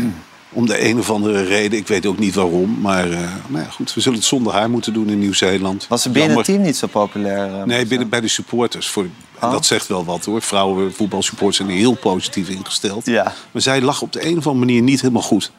[0.53, 2.81] Om de een of andere reden, ik weet ook niet waarom.
[2.81, 5.87] Maar, eh, maar ja, goed, we zullen het zonder haar moeten doen in Nieuw-Zeeland.
[5.89, 7.55] Was ze binnen het team niet zo populair?
[7.61, 8.89] eh, Nee, binnen, bij de supporters.
[8.89, 9.51] Voor, en Oh.
[9.51, 10.43] dat zegt wel wat hoor.
[10.43, 13.07] Vrouwen voetbalsupporters zijn heel positief ingesteld.
[13.07, 13.33] Ja.
[13.51, 15.51] Maar zij lag op de een of andere manier niet helemaal goed.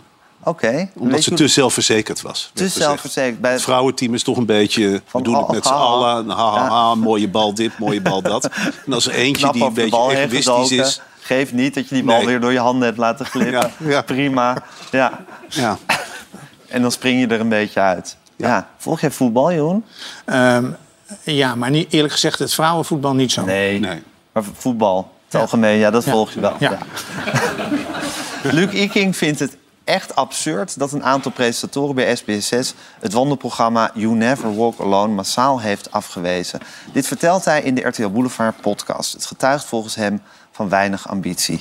[0.46, 0.90] Oké.
[0.98, 2.52] Omdat ze te zelfverzekerd was.
[2.54, 3.42] te zelfverzekerd.
[3.42, 5.02] Bij Het vrouwenteam is toch een beetje...
[5.06, 5.84] Van, we doen het oh, met z'n ha, ha.
[5.84, 6.30] allen.
[6.30, 8.50] Ha, ha, ha, mooie bal dit, mooie bal dat.
[8.86, 11.02] En als er eentje knap die een beetje egoïstisch is...
[11.20, 12.26] Geef niet dat je die bal Nee.
[12.26, 13.52] weer door je handen hebt laten glippen.
[13.52, 14.02] Ja, ja.
[14.02, 14.64] Prima.
[14.92, 15.26] Ja.
[15.50, 15.78] Ja,
[16.68, 18.18] En dan spring je er een beetje uit.
[18.36, 18.68] Ja.
[18.78, 19.86] Volg jij voetbal, Jeroen?
[20.26, 20.66] Ehm,
[21.24, 23.46] ja, maar niet, eerlijk gezegd, het vrouwenvoetbal niet zo.
[23.46, 23.80] Nee.
[23.80, 24.04] nee.
[24.32, 26.12] Maar voetbal, het algemeen, ja, dat Ja.
[26.12, 26.56] volg je wel.
[26.60, 26.78] Ja.
[28.44, 34.16] Luc Iking vindt het echt absurd dat een aantal presentatoren bij SBS6 het wandelprogramma You
[34.16, 36.60] Never Walk Alone massaal heeft afgewezen.
[36.94, 39.14] Dit vertelt hij in de RTL Boulevard podcast.
[39.14, 40.22] Het getuigt volgens hem
[40.52, 41.60] van weinig ambitie.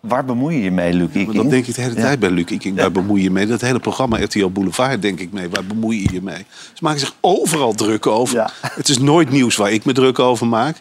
[0.00, 1.34] Waar bemoei je je mee, Luc Iking?
[1.34, 2.00] Dat denk ik de hele Ja.
[2.00, 2.44] tijd bij Luc.
[2.44, 3.46] Ik, waar bemoei je mee?
[3.46, 5.48] Dat hele programma RTL Boulevard denk ik mee.
[5.50, 6.46] Waar bemoei je je mee?
[6.72, 8.52] Ze maken zich overal druk over.
[8.60, 10.76] Het is nooit nieuws waar ik me druk over maak.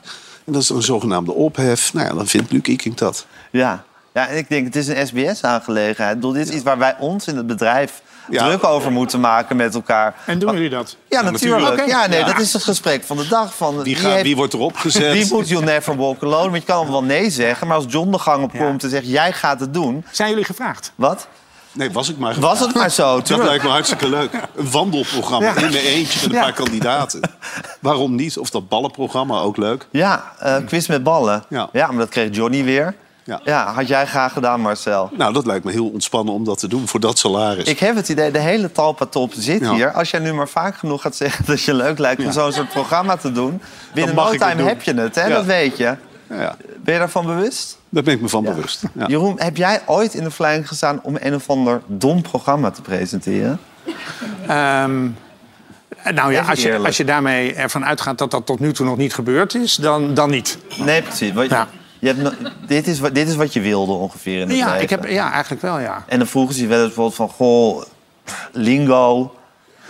[0.45, 1.93] En dat is een zogenaamde ophef.
[1.93, 3.25] Nou ja, dan vindt Luc Iking dat.
[3.51, 3.83] Ja.
[4.15, 6.09] Ja, en ik denk het is een SBS-aangelegenheid.
[6.15, 8.45] Ik bedoel, Dit is iets waar wij ons in het bedrijf Ja.
[8.47, 10.15] druk over moeten maken met elkaar.
[10.25, 10.97] En doen jullie dat?
[11.09, 11.61] Ja, Ja, natuurlijk.
[11.61, 11.89] natuurlijk.
[11.89, 12.25] Ja, nee, Ja.
[12.25, 13.55] dat is het gesprek van de dag.
[13.55, 15.11] Van, Wie, gaat, heeft- wie wordt erop gezet?
[15.11, 16.49] Wie moet You Never Walk Alone?
[16.49, 18.59] Want je kan wel nee zeggen, maar als John de gang op Ja.
[18.59, 19.07] komt en zegt...
[19.07, 20.91] jij gaat het doen, Zijn jullie gevraagd?
[20.95, 21.27] wat?
[21.71, 22.35] Nee, was ik maar.
[22.39, 23.47] Was het maar zo, Dat tuurlijk.
[23.49, 24.33] lijkt me hartstikke leuk.
[24.55, 25.55] Een wandelprogramma Ja.
[25.55, 26.41] in mijn eentje met een Ja.
[26.41, 27.19] paar kandidaten.
[27.81, 28.37] Waarom niet?
[28.37, 29.87] Of dat ballenprogramma ook leuk.
[29.91, 31.43] Ja, eh, quiz met ballen.
[31.49, 31.69] Ja.
[31.73, 32.95] maar dat kreeg Johnny weer.
[33.25, 33.39] Ja.
[33.43, 35.09] Ja, had jij graag gedaan, Marcel.
[35.17, 37.63] Nou, dat lijkt me heel ontspannen om dat te doen voor dat salaris.
[37.67, 39.73] Ik heb het idee, de hele talpa top zit Ja.
[39.73, 39.91] hier.
[39.91, 42.31] Als jij nu maar vaak genoeg gaat zeggen dat je leuk lijkt om Ja.
[42.31, 43.61] zo'n soort programma te doen...
[43.93, 45.21] binnen mag no ik het time heb je het, hè?
[45.23, 45.29] Ja.
[45.29, 45.95] dat weet je.
[46.27, 47.77] Ben je daarvan bewust?
[47.89, 48.81] daar ben ik me van bewust.
[48.93, 49.07] Ja.
[49.07, 52.81] Jeroen, heb jij ooit in de verleiding gestaan om een of ander dom programma te
[52.81, 53.59] presenteren?
[54.47, 55.07] Ehm,
[56.13, 58.97] nou ja, als je, als je daarmee ervan uitgaat dat dat tot nu toe nog
[58.97, 60.57] niet gebeurd is, dan, dan niet.
[60.77, 61.31] Nee, precies.
[61.47, 61.67] Ja.
[61.99, 64.65] Je hebt no- dit, is, wat- dit is wat je wilde ongeveer in het Ja,
[64.67, 64.81] leven.
[64.81, 66.03] ik heb, ja, eigenlijk wel, ja.
[66.07, 67.29] En dan vroegen ze je wel eens bijvoorbeeld van...
[67.29, 67.83] Goh,
[68.51, 69.35] lingo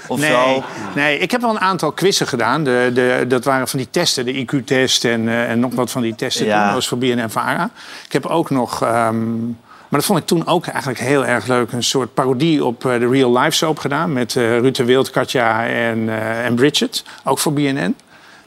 [0.07, 0.63] of Nee, zo.
[0.95, 2.63] nee, ik heb wel een aantal quizzen gedaan.
[2.63, 6.01] De, de, dat waren van die testen, de IQ-test en, eh, en nog wat van
[6.01, 6.45] die testen.
[6.45, 6.65] Ja.
[6.65, 7.69] Toen, was voor BNN Vara.
[8.05, 8.81] Ik heb ook nog...
[8.83, 9.45] ehm,
[9.89, 11.71] maar dat vond ik toen ook eigenlijk heel erg leuk.
[11.71, 14.13] Een soort parodie op eh, de Real Life Soap gedaan.
[14.13, 16.09] Met eh Ruud de Wild, Katja en,
[16.43, 17.03] en Bridget.
[17.23, 17.95] Ook voor BNN.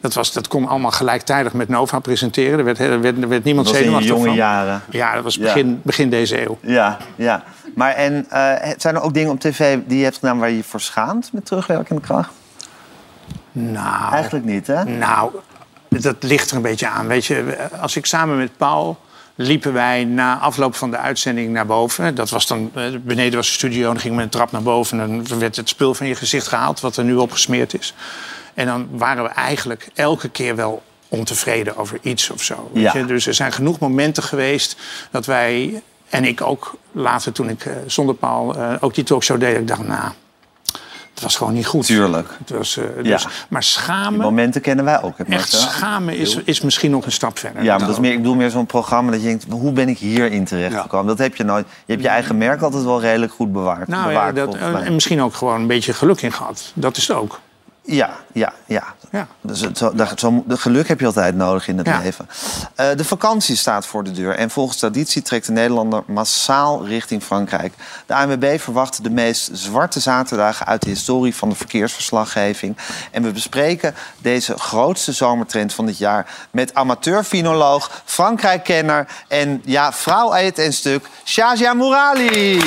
[0.01, 2.59] Dat, was, dat kon allemaal gelijktijdig met Nova presenteren.
[2.59, 4.37] Er werd, er werd, er werd niemand Dat was in zenuwachtig jonge van.
[4.37, 4.83] jaren.
[4.91, 5.43] Ja, dat was Ja.
[5.43, 6.59] begin, begin deze eeuw.
[6.61, 7.43] Ja, ja.
[7.75, 10.57] Maar en, eh, zijn er ook dingen op tv die je hebt gedaan waar je
[10.57, 12.31] je voor schaamt met terugwerkende kracht?
[13.53, 14.85] Nou, Eigenlijk niet, hè?
[14.85, 15.31] Nou,
[15.89, 17.07] dat ligt er een beetje aan.
[17.07, 18.99] Weet je, als ik samen met Paul
[19.35, 22.15] liepen wij na afloop van de uitzending naar boven.
[22.15, 25.01] Dat was dan, eh, beneden was de studio, dan ging men een trap naar boven...
[25.01, 27.95] en dan werd het spul van je gezicht gehaald, wat er nu opgesmeerd is.
[28.59, 32.71] En dan waren we eigenlijk elke keer wel ontevreden over iets of zo.
[32.73, 32.97] Weet Ja.
[32.97, 33.05] je?
[33.05, 34.77] Dus er zijn genoeg momenten geweest
[35.11, 35.83] dat wij...
[36.09, 39.57] en ik ook later, toen ik eh, zonder Paul eh, ook die talkshow deed...
[39.57, 40.11] ik dacht, nou,
[41.15, 41.87] het was gewoon niet goed.
[41.87, 42.29] Tuurlijk.
[42.39, 43.03] Het was, eh, Ja.
[43.03, 44.21] dus, maar Die schamen...
[44.21, 45.19] momenten kennen wij ook.
[45.19, 47.63] Echt schamen is, is misschien nog een stap verder.
[47.63, 49.45] Ja, maar dat is meer, ik bedoel meer zo'n programma dat je denkt...
[49.51, 51.07] hoe ben ik hierin terechtgekomen?
[51.07, 51.67] Dat heb je nooit.
[51.85, 53.89] Je hebt je eigen merk altijd wel redelijk goed bewaard.
[53.89, 56.73] Nou ja, dat, en misschien ook gewoon een beetje geluk in gehad.
[56.75, 57.41] Dat is het ook.
[57.91, 58.85] Ja, ja, ja.
[59.11, 59.27] Ja.
[59.41, 61.99] Dus het, zo, dat, zo, de geluk heb je altijd nodig in het Ja.
[61.99, 62.29] leven.
[62.75, 64.35] Eh, de vakantie staat voor de deur.
[64.35, 67.75] En volgens traditie trekt de Nederlander massaal richting Frankrijk.
[68.07, 72.77] De ANWB verwacht de meest zwarte zaterdagen uit de historie van de verkeersverslaggeving.
[73.11, 80.33] En we bespreken deze grootste zomertrend van dit jaar met amateur-finoloog, Frankrijk-kenner en ja, vrouw
[80.33, 82.61] uit en stuk, Shazia Mourali.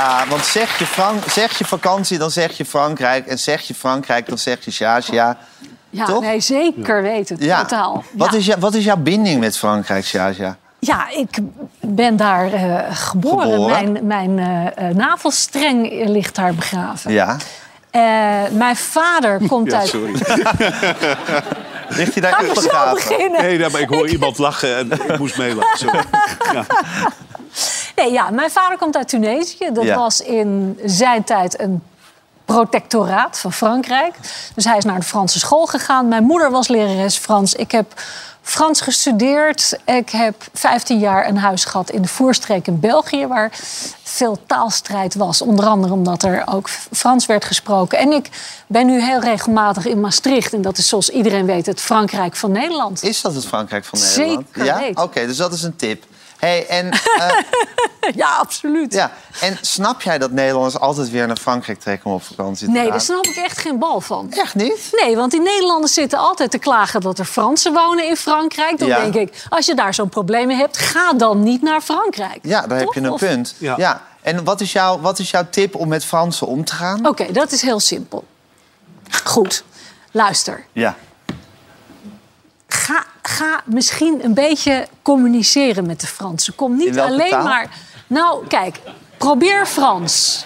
[0.00, 3.26] Ja, want zeg je, Frank, zeg je vakantie, dan zeg je Frankrijk.
[3.26, 5.36] En zeg je Frankrijk, dan zeg je Shazia.
[5.90, 6.20] Ja, Toch?
[6.20, 7.36] nee, zeker weten.
[7.40, 7.60] Ja.
[7.60, 8.04] Totaal.
[8.12, 8.38] Wat, ja.
[8.38, 10.56] is jou, wat is jouw binding met Frankrijk, Shazia?
[10.78, 11.38] ja, ik
[11.80, 13.50] ben daar eh, geboren.
[13.50, 13.92] Geboren?
[13.92, 17.12] Mijn, mijn eh, eh, navelstreng ligt daar begraven.
[17.12, 17.36] Ja.
[17.90, 18.02] Eh,
[18.52, 19.88] mijn vader komt Ja, uit...
[19.88, 20.12] sorry.
[21.88, 22.94] Ligt hij daar Gaan we begraven?
[22.94, 23.42] beginnen?
[23.42, 25.78] Nee, nee, maar ik hoor iemand lachen en ik moest meelachen.
[25.78, 26.04] Sorry.
[26.52, 26.64] Ja.
[28.00, 29.70] Nee, ja, mijn vader komt uit Tunesië.
[29.72, 29.96] Dat Ja.
[29.96, 31.82] was in zijn tijd een
[32.44, 34.14] protectoraat van Frankrijk.
[34.54, 36.08] Dus hij is naar de Franse school gegaan.
[36.08, 37.54] Mijn moeder was lerares Frans.
[37.54, 37.92] Ik heb
[38.42, 39.78] Frans gestudeerd.
[39.84, 43.26] Ik heb 15 jaar een huis gehad in de Voerstreek in België...
[43.26, 43.50] waar
[44.02, 45.42] veel taalstrijd was.
[45.42, 47.98] Onder andere omdat er ook Frans werd gesproken.
[47.98, 48.28] En ik
[48.66, 50.52] ben nu heel regelmatig in Maastricht.
[50.52, 53.02] En dat is zoals iedereen weet het Frankrijk van Nederland.
[53.02, 54.46] Is dat het Frankrijk van Zeker Nederland?
[54.66, 54.78] ja?
[54.78, 55.02] weten.
[55.02, 56.04] Oké, dus dat is een tip.
[56.40, 57.30] Hey, en, eh,
[58.14, 58.92] Ja, absoluut.
[58.92, 59.12] ja.
[59.40, 62.82] en snap jij dat Nederlanders altijd weer naar Frankrijk trekken om op vakantie te Nee,
[62.82, 62.90] gaan?
[62.90, 64.32] daar snap ik echt geen bal van.
[64.32, 64.88] Echt niet?
[65.02, 68.78] Nee, want die Nederlanders zitten altijd te klagen dat er Fransen wonen in Frankrijk.
[68.78, 69.00] Dan Ja.
[69.00, 72.38] denk ik, als je daar zo'n probleem mee hebt, ga dan niet naar Frankrijk.
[72.42, 73.54] Ja, daar heb je een Of- punt.
[73.58, 73.74] Ja.
[73.76, 74.02] Ja.
[74.22, 77.06] En wat is, jouw, wat is jouw tip om met Fransen om te gaan?
[77.08, 78.24] Oké, dat is heel simpel.
[79.24, 79.64] Goed,
[80.10, 80.64] luister.
[80.72, 80.94] Ja.
[83.40, 86.54] Ga, misschien een beetje communiceren met de Fransen.
[86.54, 87.44] Kom niet alleen taal?
[87.44, 87.70] maar...
[88.06, 88.80] Nou, kijk,
[89.16, 90.44] probeer Frans.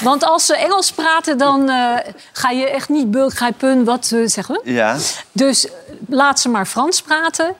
[0.00, 1.96] Want als ze Engels praten, dan eh,
[2.32, 4.60] ga je echt niet begrijpen wat ze zeggen.
[4.64, 4.96] Ja.
[5.32, 5.72] Dus eh,
[6.08, 7.54] laat ze maar Frans praten.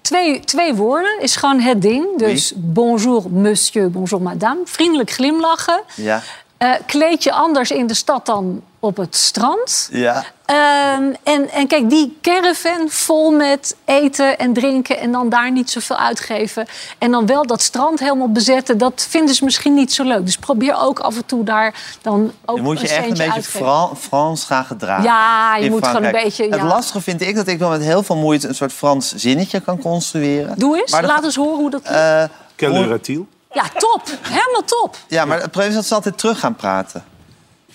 [0.00, 2.18] Twee, twee woorden is gewoon het ding.
[2.18, 4.60] Dus bonjour monsieur, bonjour madame.
[4.64, 5.82] Vriendelijk glimlachen.
[5.94, 6.22] Ja.
[6.56, 9.88] Eh, kleed je anders in de stad dan op het strand.
[9.92, 10.24] Ja.
[10.44, 14.98] Ehm, en, en kijk, die caravan vol met eten en drinken...
[14.98, 16.66] en dan daar niet zoveel uitgeven...
[16.98, 18.78] en dan wel dat strand helemaal bezetten...
[18.78, 20.24] dat vinden ze misschien niet zo leuk.
[20.24, 23.26] Dus probeer ook af en toe daar dan ook Je moet je een echt een
[23.32, 23.42] beetje.
[23.42, 25.04] Fran- Frans gaan gedragen.
[25.04, 26.66] Ja, je moet gewoon een beetje, Het ja.
[26.66, 29.78] lastige vind ik dat ik wel met heel veel moeite een soort Frans zinnetje kan
[29.78, 30.58] construeren.
[30.58, 31.82] Doe eens, Maar dan- laat eens horen hoe dat...
[31.82, 32.24] Eh,
[32.56, 33.26] Quelle Ratiel.
[33.52, 34.02] ja, top.
[34.22, 34.96] Helemaal top.
[35.08, 37.04] ja, maar het probleem is dat ze altijd terug gaan praten.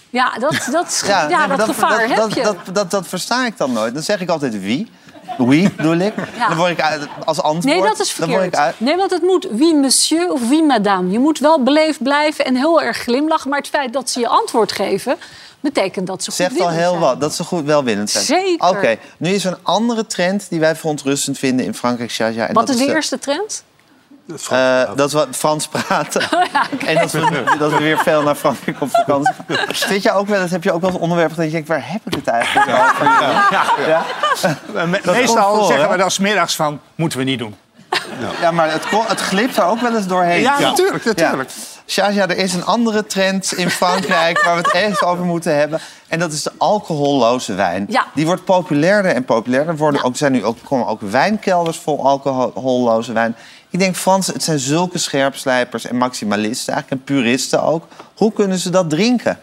[0.10, 2.42] Ja, dat, dat, ja, dat, gevaar dat, heb dat, je.
[2.44, 3.94] Dat, dat, dat versta ik dan nooit.
[3.94, 4.92] Dan zeg ik altijd wie.
[5.38, 6.14] Oui, bedoel ik.
[6.38, 6.48] Ja.
[6.48, 7.76] Dan word ik uit- als antwoord.
[7.78, 8.56] Nee, dat is verkeerd.
[8.56, 11.12] uit, Nee, want het moet wie monsieur of wie madame.
[11.12, 13.50] Je moet wel beleefd blijven en heel erg glimlachen.
[13.50, 15.16] Maar het feit dat ze je antwoord geven,
[15.60, 17.00] betekent dat ze goed zegt al heel zijn.
[17.02, 17.20] wat.
[17.22, 18.24] Dat ze goed welwillend zijn.
[18.26, 18.70] Zeker.
[18.70, 22.12] Oké, nu is er een andere trend die wij verontrustend vinden in Frankrijk.
[22.12, 23.64] Shaja, en Wat dat is de de- eerste trend?
[24.50, 26.22] Eh, dat we Frans praten.
[26.86, 30.00] En dat we, dat we weer veel naar Frankrijk op vakantie gaan.
[30.00, 32.02] Jij ook wel, eens- heb je ook wel eens onderwerpen dat je denkt, waar heb
[32.06, 33.06] ik het eigenlijk over?
[33.88, 34.04] Ja,
[35.06, 35.92] Meestal voor, zeggen hè?
[35.92, 37.56] we dan 's middags van, moeten we niet doen.
[38.42, 40.42] ja maar het, het glipt er ook wel eens doorheen.
[40.42, 41.50] Ja, natuurlijk, natuurlijk.
[41.88, 45.80] Shaja, er is een andere trend in Frankrijk waar we het even over moeten hebben.
[46.08, 47.86] En dat is de alcoholloze wijn.
[47.90, 48.06] Ja.
[48.14, 49.74] Die wordt populairder en populairder.
[49.74, 53.36] Er worden ook, zijn nu ook, komen ook wijnkelders vol alcoholloze wijn.
[53.76, 57.88] Ik denk, Frans, het zijn zulke scherpslijpers en maximalisten, eigenlijk en puristen ook.
[58.14, 59.40] Hoe kunnen ze dat drinken?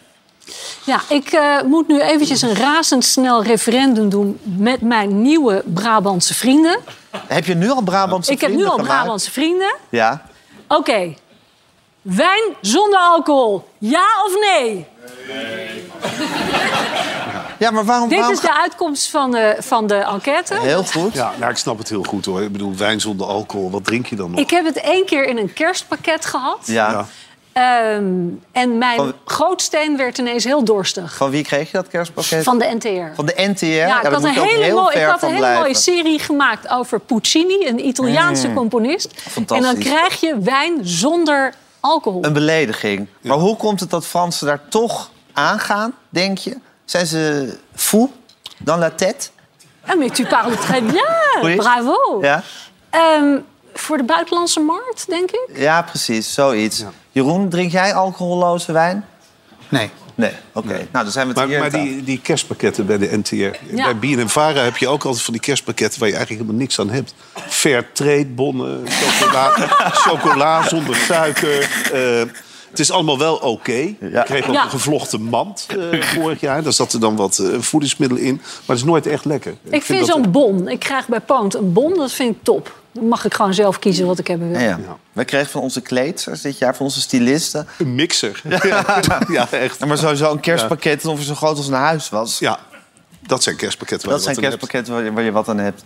[0.84, 6.78] Ja, ik eh, moet nu eventjes een razendsnel referendum doen met mijn nieuwe Brabantse vrienden.
[7.26, 9.00] Heb je nu al Brabantse ik heb nu vrienden al gemaakt?
[9.00, 9.74] Brabantse vrienden.
[9.88, 10.22] Ja.
[10.68, 11.14] Oké.
[12.02, 13.68] Wijn zonder alcohol.
[13.78, 14.86] Ja of nee?
[17.62, 18.08] Ja, maar waarom...
[18.08, 20.60] Dit waarom is de uitkomst van de, van de enquête.
[20.60, 21.14] Heel goed.
[21.14, 22.42] Ja, nou, ik snap het heel goed hoor.
[22.42, 24.40] Ik bedoel, wijn zonder alcohol, wat drink je dan nog?
[24.40, 26.58] Ik heb het één keer in een kerstpakket gehad.
[26.64, 27.06] Ja.
[27.52, 28.04] Ehm,
[28.52, 31.16] en mijn Van- grootsteen werd ineens heel dorstig.
[31.16, 32.42] Van wie kreeg je dat kerstpakket?
[32.42, 33.14] Van de NTR.
[33.14, 33.64] Van de NTR?
[33.66, 37.66] ja, ik had een hele, ver ik had een hele mooie serie gemaakt over Puccini,
[37.66, 39.06] een Italiaanse componist.
[39.06, 39.84] En dan Fantastisch.
[39.84, 42.24] krijg je wijn zonder alcohol.
[42.24, 43.06] Een belediging.
[43.20, 46.56] Maar hoe komt het dat Fransen daar toch aangaan, denk je?
[46.92, 48.10] Zijn ze fou?
[48.58, 49.30] Dans la tête?
[49.86, 51.42] Ah, mais tu parles très bien.
[51.42, 51.56] Oui.
[51.56, 52.18] Bravo.
[52.20, 52.42] Ja?
[52.90, 53.38] Ehm,
[53.74, 55.48] voor de buitenlandse markt, denk ik.
[55.54, 56.34] Ja, precies.
[56.34, 56.84] Zoiets.
[57.10, 59.04] Jeroen, drink jij alcoholloze wijn?
[59.68, 59.90] Nee.
[60.14, 60.32] Nee.
[60.52, 60.72] Oké.
[60.72, 63.74] Nou, dan zijn we het Maar, hier maar die, die kerstpakketten bij de NTR.
[63.74, 66.00] Bij BNNVARA heb je ook altijd van die kerstpakketten...
[66.00, 67.14] waar je eigenlijk helemaal niks aan hebt.
[67.48, 69.48] Fair trade bonnen, chocola,
[70.06, 71.60] chocola zonder suiker.
[71.92, 72.22] eh,
[72.72, 73.72] het is allemaal wel oké.
[73.72, 74.64] Ik kreeg ook Ja.
[74.64, 76.62] een gevlochten mand eh, vorig jaar.
[76.62, 78.34] Daar zat er dan wat eh, voedingsmiddel in.
[78.34, 79.54] Maar het is nooit echt lekker.
[79.62, 80.68] Ik, vind, dat- zo'n bon.
[80.68, 82.80] Ik krijg bij Poont een bon, dat vind ik top.
[82.92, 84.58] Dan mag ik gewoon zelf kiezen wat ik hebben wil.
[84.60, 84.96] Ja, ja.
[85.12, 87.66] Wij kregen van onze kleedsters dit jaar, van onze stylisten...
[87.78, 88.40] Een mixer.
[89.28, 89.78] Ja, echt.
[89.78, 92.38] Ja, maar sowieso een kerstpakket ongeveer zo groot als een huis was.
[92.38, 92.58] Ja,
[93.26, 94.70] dat zijn kerstpakketten waar Dat je zijn wat aan hebt.
[94.70, 95.84] kerstpakketten waar je, waar je wat aan hebt.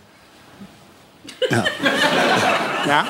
[2.86, 3.06] Ja?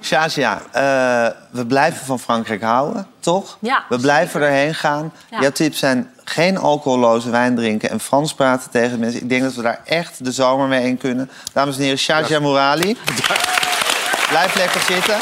[0.00, 3.56] Shazia, eh, we blijven van Frankrijk houden, toch?
[3.60, 3.84] Ja.
[3.88, 5.12] We blijven erheen gaan.
[5.30, 5.40] Ja.
[5.40, 9.22] Jouw tips zijn geen alcoholloze wijn drinken en Frans praten tegen mensen.
[9.22, 11.30] Ik denk dat we daar echt de zomer mee in kunnen.
[11.52, 12.96] Dames en heren, Shazia Morali.
[14.28, 15.16] Blijf lekker zitten.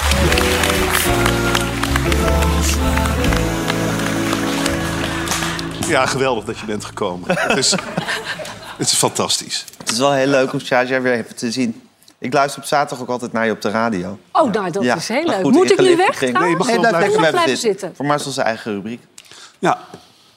[5.88, 7.38] Ja, geweldig dat je bent gekomen.
[7.38, 7.70] Het is,
[8.78, 9.64] het is fantastisch.
[9.78, 11.86] Het is wel heel leuk om Shaja weer even te zien.
[12.18, 14.18] Ik luister op zaterdag ook altijd naar je op de radio.
[14.33, 15.42] Oh, nou, dat Ja, is heel leuk.
[15.42, 16.20] goed, Moet ik nu weg?
[16.20, 16.90] Nee, je mag Nee, blijf blijven.
[16.90, 17.61] lekker blijven blijven zitten.
[17.70, 17.92] zitten.
[17.96, 19.00] Voor Marcel zijn eigen rubriek.
[19.59, 19.79] Ja,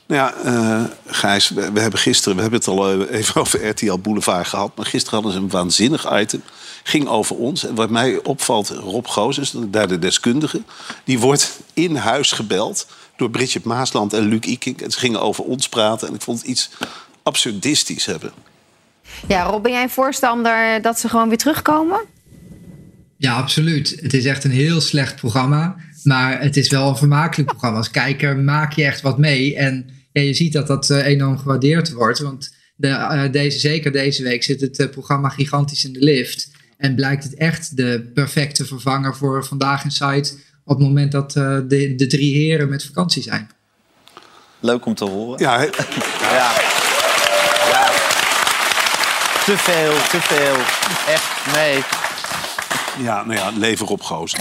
[0.06, 3.68] nou ja, eh, Gijs, we, we hebben gisteren, we hebben het al eh, even over
[3.68, 4.72] RTL Boulevard gehad.
[4.76, 6.42] Maar gisteren hadden ze een waanzinnig item.
[6.84, 7.66] Ging over ons.
[7.66, 10.62] En wat mij opvalt, Rob Gozes, daar de deskundige.
[11.04, 12.88] Die wordt in huis gebeld
[13.18, 14.82] door Bridget Maasland en Luc Ikink.
[14.82, 16.08] En ze gingen over ons praten.
[16.08, 16.70] En ik vond het iets
[17.24, 18.32] absurdistisch hebben.
[19.28, 22.00] Ja, Rob, ben jij een voorstander dat ze gewoon weer terugkomen?
[23.18, 23.98] Ja, absoluut.
[24.02, 25.76] Het is echt een heel slecht programma.
[26.04, 27.78] Maar het is wel een vermakelijk programma.
[27.78, 29.56] Als kijker maak je echt wat mee.
[29.56, 32.20] En ja, je ziet dat dat eh, enorm gewaardeerd wordt.
[32.20, 36.52] Want de, eh, deze, zeker deze week zit het eh, programma gigantisch in de lift.
[36.78, 40.34] En blijkt het echt de perfecte vervanger voor Vandaag in Site...
[40.64, 43.50] op het moment dat de, de drie heren met vakantie zijn.
[44.60, 45.40] Leuk om te horen.
[45.40, 45.60] Ja.
[46.22, 46.52] Ja.
[49.50, 50.56] Te veel, te veel.
[51.14, 51.84] Echt, nee.
[53.06, 54.40] Ja, nou ja, Rob Gozes.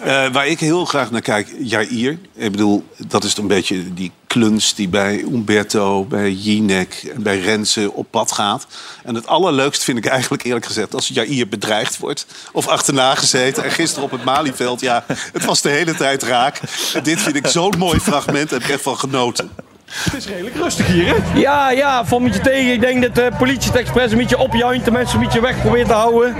[0.00, 2.18] Eh, waar ik heel graag naar kijk, Jair.
[2.34, 7.40] Ik bedoel, dat is een beetje die kluns die bij Umberto, bij Jinek en bij
[7.40, 8.66] Renze op pad gaat.
[9.02, 12.26] En het allerleukst vind ik eigenlijk eerlijk gezegd als Jair bedreigd wordt.
[12.52, 13.64] Of achterna gezeten.
[13.64, 16.60] En gisteren op het Malieveld, ja, het was de hele tijd raak.
[17.02, 19.50] Dit vind ik zo'n mooi fragment, daar heb ik echt van genoten.
[19.86, 21.38] Het is redelijk rustig hier, hè?
[21.40, 22.72] Ja, ja, val een beetje tegen.
[22.72, 24.84] Ik denk dat de politie het expres een beetje opjuint.
[24.84, 26.36] De mensen een beetje weg probeert te houden.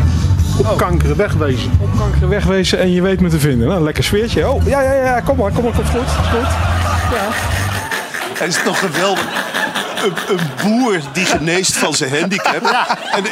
[0.58, 1.70] Op kankeren wegwezen.
[1.80, 3.68] Op kankeren wegwezen en je weet me te vinden.
[3.68, 4.50] Nou, lekker sfeertje.
[4.50, 6.00] Oh, ja, ja, ja, kom maar, kom maar, komt goed.
[6.00, 6.48] Is goed.
[7.12, 7.28] Ja.
[8.38, 9.53] Het is toch geweldig.
[10.04, 12.62] Een, een boer die geneest van zijn handicap.
[13.12, 13.24] En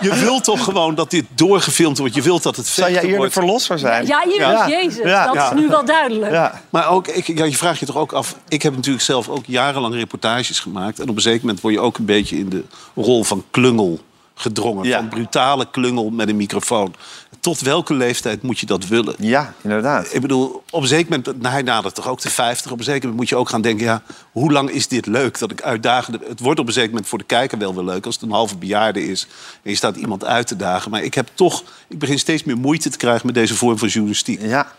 [0.00, 2.14] je wilt toch gewoon dat dit doorgefilmd wordt.
[2.14, 3.32] Je wilt dat het Zou jij vechten hier de wordt.
[3.32, 4.06] verlosser zijn?
[4.06, 4.64] Ja, hier Ja.
[4.66, 5.04] is Jezus.
[5.10, 5.24] Ja.
[5.26, 5.52] Dat Ja.
[5.52, 6.32] is nu wel duidelijk.
[6.32, 6.60] Ja.
[6.70, 8.36] Maar ook, ik, ja, je vraagt je toch ook af.
[8.48, 11.00] Ik heb natuurlijk zelf ook jarenlang reportages gemaakt.
[11.00, 12.64] En op een zeker moment word je ook een beetje in de
[12.94, 14.00] rol van klungel
[14.34, 14.84] gedrongen.
[14.86, 14.96] Ja.
[14.96, 16.94] Van brutale klungel met een microfoon.
[17.40, 19.14] Tot welke leeftijd moet je dat willen?
[19.18, 20.14] Ja, inderdaad.
[20.14, 22.70] Ik bedoel, op een zeker moment, nou, hij nadert toch ook de 50.
[22.70, 25.38] Op een zeker moment moet je ook gaan denken: ja, hoe lang is dit leuk?
[25.38, 26.20] Dat ik uitdagende.
[26.28, 28.30] Het wordt op een zeker moment voor de kijker wel weer leuk als het een
[28.30, 29.26] halve bejaarde is
[29.62, 30.90] en je staat iemand uit te dagen.
[30.90, 33.88] Maar ik heb toch, ik begin steeds meer moeite te krijgen met deze vorm van
[33.88, 34.40] journalistiek.
[34.40, 34.72] Ja.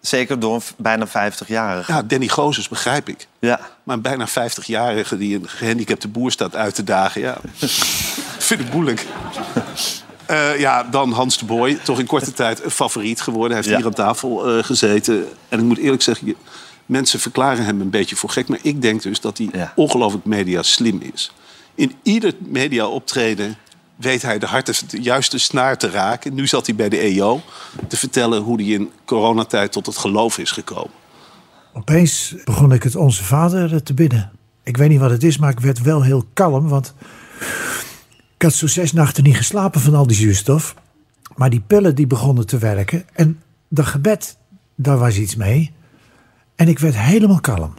[0.00, 1.92] Zeker door een bijna 50-jarige.
[1.92, 3.26] Ja, Danny Gozes begrijp ik.
[3.38, 3.60] Ja.
[3.82, 7.36] Maar een bijna 50-jarige die een gehandicapte boer staat uit te dagen, ja.
[8.48, 9.06] vind ik moeilijk.
[10.26, 13.48] Eh, ja, dan Hans de Boy, toch in korte tijd een favoriet geworden.
[13.50, 13.76] Hij heeft Ja.
[13.76, 15.24] hier aan tafel eh, gezeten.
[15.48, 16.36] En ik moet eerlijk zeggen, je-
[16.86, 18.48] mensen verklaren hem een beetje voor gek.
[18.48, 19.72] Maar ik denk dus dat hij Ja.
[19.76, 21.32] ongelooflijk media slim is.
[21.74, 23.56] In ieder media optreden
[23.96, 26.34] weet hij de, harte, de juiste snaar te raken.
[26.34, 27.40] Nu zat hij bij de EO
[27.88, 30.90] te vertellen hoe hij in coronatijd tot het geloof is gekomen.
[31.72, 34.30] Opeens begon ik het Onze Vader te bidden.
[34.62, 36.68] Ik weet niet wat het is, maar ik werd wel heel kalm.
[36.68, 36.94] Want
[38.44, 40.74] had zo zes nachten niet geslapen van al die zuurstof.
[41.36, 43.04] Maar die pillen die begonnen te werken.
[43.12, 44.36] En dat gebed,
[44.74, 45.72] daar was iets mee.
[46.56, 47.74] En ik werd helemaal kalm.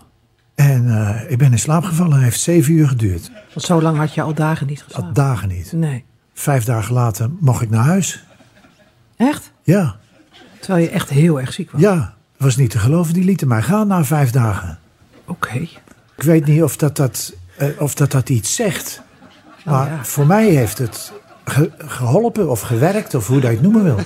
[0.55, 2.13] En eh, ik ben in slaap gevallen.
[2.13, 3.31] Het heeft zeven uur geduurd.
[3.53, 5.07] Want zo lang had je al dagen niet geslapen.
[5.07, 5.71] Al dagen niet.
[5.71, 6.03] Nee.
[6.33, 8.23] Vijf dagen later mocht ik naar huis.
[9.17, 9.51] Echt?
[9.63, 9.95] Ja,
[10.59, 11.81] Terwijl je echt heel erg ziek was.
[11.81, 12.13] ja.
[12.37, 13.13] Was niet te geloven.
[13.13, 14.79] Die lieten mij gaan na vijf dagen.
[15.25, 15.57] Oké.
[16.17, 19.01] Ik weet niet of dat, dat, eh, of dat, dat iets zegt.
[19.65, 20.03] Maar ja.
[20.03, 21.11] voor mij heeft het
[21.45, 23.97] ge- geholpen of gewerkt, of hoe dat je het noemen wil.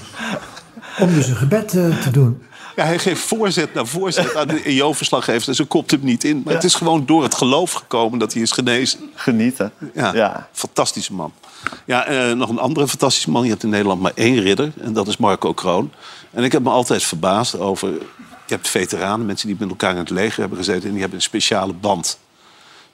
[1.00, 2.42] Om dus een gebed eh, te doen.
[2.76, 5.48] Ja, hij geeft voorzet na voorzet aan de EO-verslaggevers.
[5.48, 6.42] En ze kopt hem niet in.
[6.46, 9.00] Maar het is gewoon door het geloof gekomen dat hij is genezen.
[9.16, 9.72] Genieten.
[9.94, 10.48] Ja, Ja.
[10.52, 11.34] fantastische man.
[11.86, 13.44] Ja, eh, nog een andere fantastische man.
[13.44, 14.72] Je hebt in Nederland maar één ridder.
[14.82, 15.92] En dat is Marco Kroon.
[16.32, 17.90] En ik heb me altijd verbaasd over...
[18.46, 20.84] Je hebt veteranen, mensen die met elkaar in het leger hebben gezeten...
[20.84, 22.18] en die hebben een speciale band.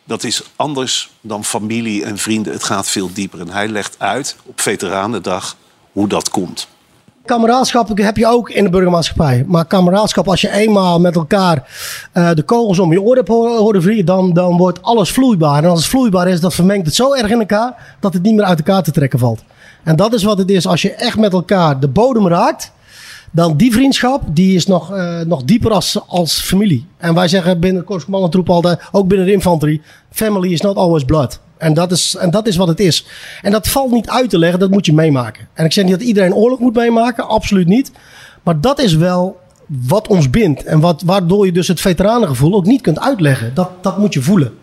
[0.05, 2.53] Dat is anders dan familie en vrienden.
[2.53, 3.39] Het gaat veel dieper.
[3.39, 5.55] En hij legt uit op Veteranendag
[5.91, 6.67] hoe dat komt.
[7.25, 9.43] Kameraadschap heb je ook in de burgermaatschappij.
[9.47, 11.69] Maar kameraadschap, als je eenmaal met elkaar
[12.11, 15.63] eh, de kogels om je oren hebt horen, vliegen, dan, dan wordt alles vloeibaar.
[15.63, 18.35] En als het vloeibaar is, dan vermengt het zo erg in elkaar dat het niet
[18.35, 19.43] meer uit elkaar te trekken valt.
[19.83, 22.71] En dat is wat het is als je echt met elkaar de bodem raakt.
[23.35, 26.85] Dan die vriendschap, die is nog, eh, nog dieper als, als familie.
[26.97, 31.03] En wij zeggen binnen de Korpsmannentroep altijd, ook binnen de infanterie, family is not always
[31.03, 31.39] blood.
[31.57, 33.05] En dat, is, en dat is wat het is.
[33.41, 35.47] En dat valt niet uit te leggen, dat moet je meemaken.
[35.53, 37.91] En ik zeg niet dat iedereen oorlog moet meemaken, absoluut niet.
[38.43, 40.63] Maar dat is wel wat ons bindt.
[40.63, 43.53] En wat, waardoor je dus het veteranengevoel ook niet kunt uitleggen.
[43.53, 44.53] Dat, dat moet je voelen.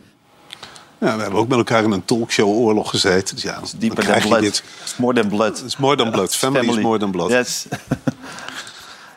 [0.99, 3.35] Ja, we hebben ook met elkaar in een talkshow-oorlog gezeten.
[3.35, 4.41] Dus ja, dan krijg je blood.
[4.41, 4.63] dit.
[4.83, 5.63] It's more than blood.
[5.65, 6.35] It's more than blood.
[6.35, 7.31] Family, is more than blood.
[7.31, 7.67] Yes.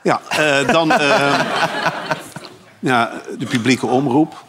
[0.06, 1.39] Ja, eh, dan eh,
[2.80, 4.43] ja, de publieke omroep.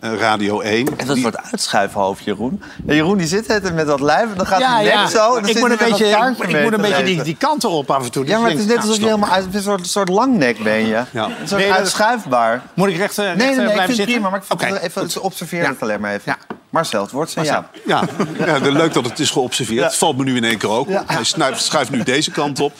[0.00, 0.98] eh, Radio 1.
[0.98, 2.62] En dat wordt uitschuifhoofd, Jeroen.
[2.86, 5.34] Ja, Jeroen die zit het met dat lijf en dan gaat hij nek zo.
[5.36, 7.24] En dan ik moet een beetje, ik moet een beetje die, lezen.
[7.24, 8.26] die kanten op af en toe.
[8.26, 11.02] Ja, maar het is net alsof je helemaal uit, een soort, soort langnek ben je.
[11.10, 11.24] Ja.
[11.40, 12.62] Een soort Nee, uitschuifbaar.
[12.74, 14.14] Moet ik recht, eh, recht Nee, nee, nee, ik blijven vind het zitten?
[14.14, 15.16] prima, maar ik Oké, het even, goed.
[15.16, 15.68] ik observeer Ja.
[15.68, 16.22] het alleen maar even.
[16.24, 16.36] Ja.
[16.70, 17.68] Marcel, het wordt zijn ja.
[17.86, 18.02] Ja,
[18.46, 19.84] ja leuk dat het is geobserveerd.
[19.84, 20.88] Het valt me nu in één keer ook.
[21.06, 22.72] Hij snuift, schuift nu deze kant op.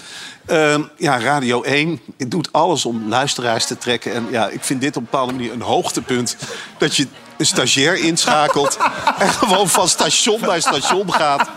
[0.47, 4.14] Ehm, ja, Radio 1 het doet alles om luisteraars te trekken.
[4.14, 6.36] En ja, ik vind dit op een bepaalde manier een hoogtepunt.
[6.78, 8.76] Dat je een stagiair inschakelt
[9.18, 11.49] en gewoon van station naar station gaat...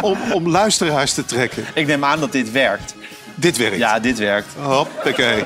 [0.00, 1.64] om, om luisteraars te trekken.
[1.74, 2.94] Ik neem aan dat dit werkt.
[3.34, 3.76] Dit werkt.
[3.76, 4.48] Ja, dit werkt.
[4.58, 5.44] Hoppakee.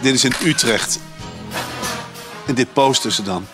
[0.00, 0.98] dit is in Utrecht.
[2.46, 3.46] En dit posten ze dan.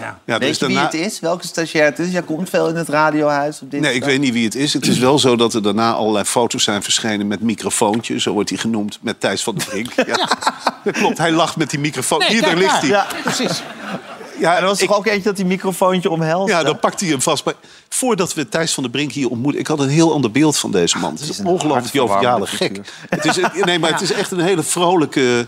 [0.00, 0.18] Ja.
[0.24, 1.20] Ja, Weet dus je wie het is?
[1.20, 2.10] Welke stagiair het is?
[2.12, 4.72] Jij komt veel in het radiohuis op dit Nee, ik weet niet wie het is.
[4.72, 8.22] Het is wel zo dat er daarna allerlei foto's zijn verschenen met microfoontjes.
[8.22, 9.92] Zo wordt hij genoemd, met Thijs van der Brink.
[10.06, 10.28] Ja.
[10.84, 12.18] Dat klopt, hij lacht met die microfoon.
[12.18, 12.88] Nee, Hier, daar ligt hij.
[12.88, 13.62] Ja, Precies.
[14.38, 16.48] ja, En er was ik- toch ook eentje dat die microfoontje omhelst?
[16.52, 17.44] ja, dan pakt hij hem vast.
[17.44, 17.54] Maar
[17.88, 19.60] voordat we Thijs van der Brink hier ontmoeten...
[19.60, 21.12] ik had een heel ander beeld van deze man.
[21.12, 22.80] Het is is een ongelooflijk joviale gek.
[23.08, 25.46] Het is, nee, maar het is echt een hele vrolijke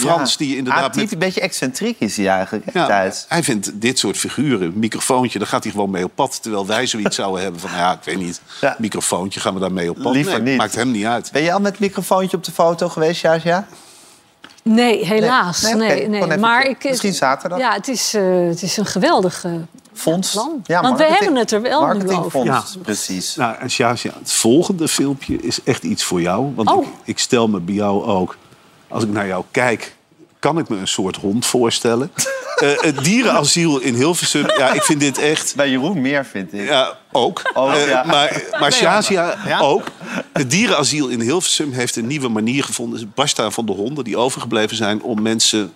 [0.00, 0.30] Frans...
[0.30, 0.36] Ja.
[0.38, 3.98] die je inderdaad Atypisch, met Een beetje excentriek is hij eigenlijk, Ja, hij vindt dit
[3.98, 6.42] soort figuren, microfoontje, daar gaat hij gewoon mee op pad.
[6.42, 8.76] Terwijl wij zoiets zouden hebben van, ja, ik weet niet, Ja.
[8.78, 10.12] microfoontje, gaan we daar mee op pad?
[10.12, 10.56] Liever Nee, niet.
[10.56, 11.30] Maakt hem niet uit.
[11.32, 13.66] Ben je al met microfoontje op de foto geweest, Jasja?
[14.62, 15.62] Nee, helaas.
[15.62, 17.58] Nee, Nee, Maar ik, misschien zaterdag?
[17.58, 19.52] Ja, het is, eh, het is een geweldig eh,
[19.92, 20.30] Fonds.
[20.32, 20.62] plan.
[20.66, 21.96] Ja, Want we hebben het er wel nu over.
[21.96, 22.80] Marketingfonds, Ja.
[22.82, 23.34] precies.
[23.36, 26.52] Nou, en Sjaasja, het volgende filmpje is echt iets voor jou.
[26.54, 26.82] Want Oh.
[26.86, 28.36] ik, ik stel me bij jou ook,
[28.94, 29.96] als ik naar jou kijk,
[30.38, 32.10] kan ik me een soort hond voorstellen.
[32.54, 35.54] Eh, het dierenasiel in Hilversum, ja, ik vind dit echt...
[35.56, 36.66] Bij Jeroen meer, vind ik.
[36.68, 37.42] Ja, ook.
[37.54, 38.04] Eh, ja.
[38.04, 39.60] Maar, maar Shazia Ja?
[39.60, 39.86] ook.
[40.32, 43.00] Het dierenasiel in Hilversum heeft een nieuwe manier gevonden.
[43.00, 45.02] Het Basta van de honden die overgebleven zijn...
[45.02, 45.72] om mensen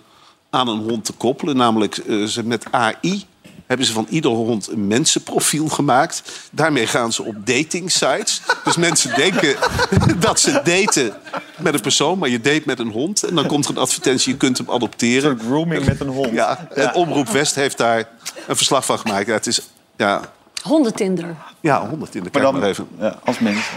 [0.51, 1.57] aan een hond te koppelen.
[1.57, 3.25] Namelijk eh, ze met AI
[3.69, 6.23] hebben ze van ieder hond een mensenprofiel gemaakt.
[6.51, 8.43] Daarmee gaan ze op dating sites.
[8.65, 9.57] Dus mensen denken
[10.19, 11.13] dat ze daten
[11.57, 12.19] met een persoon...
[12.19, 13.23] maar je date met een hond.
[13.23, 15.31] En dan komt er een advertentie, je kunt hem adopteren.
[15.31, 16.33] Een grooming met een hond.
[16.33, 18.09] Ja, en Omroep West heeft daar
[18.47, 19.27] een verslag van gemaakt.
[19.27, 19.61] Ja, het is...
[19.97, 20.21] Ja,
[20.63, 21.37] Hondentinder.
[21.61, 22.89] ja, 100 in de Maar kijk dan maar even.
[22.99, 23.77] ja, als mensen.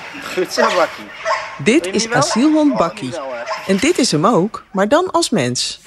[1.64, 3.14] Dit is asielhond Bakkie.
[3.68, 5.80] En dit is hem ook, maar dan als mens.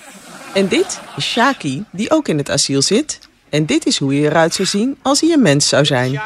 [0.55, 3.19] En dit is Shaki, die ook in het asiel zit.
[3.55, 6.21] En dit is hoe hij eruit zou zien als hij een mens zou zijn.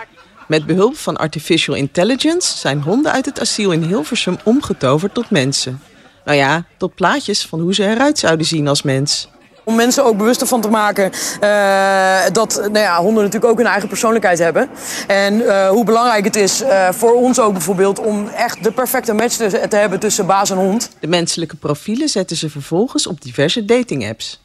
[0.47, 5.83] Met behulp van artificial intelligence zijn honden uit het asiel in Hilversum omgetoverd tot mensen.
[6.25, 9.29] Nou ja, tot plaatjes van hoe ze eruit zouden zien als mens.
[9.65, 13.67] Om mensen ook bewust ervan te maken eh, dat nou ja, honden natuurlijk ook hun
[13.67, 14.69] eigen persoonlijkheid hebben.
[15.07, 19.13] En eh, hoe belangrijk het is eh, voor ons ook bijvoorbeeld om echt de perfecte
[19.13, 20.91] match te, te hebben tussen baas en hond.
[21.01, 24.41] De menselijke profielen zetten ze vervolgens op diverse dating-apps.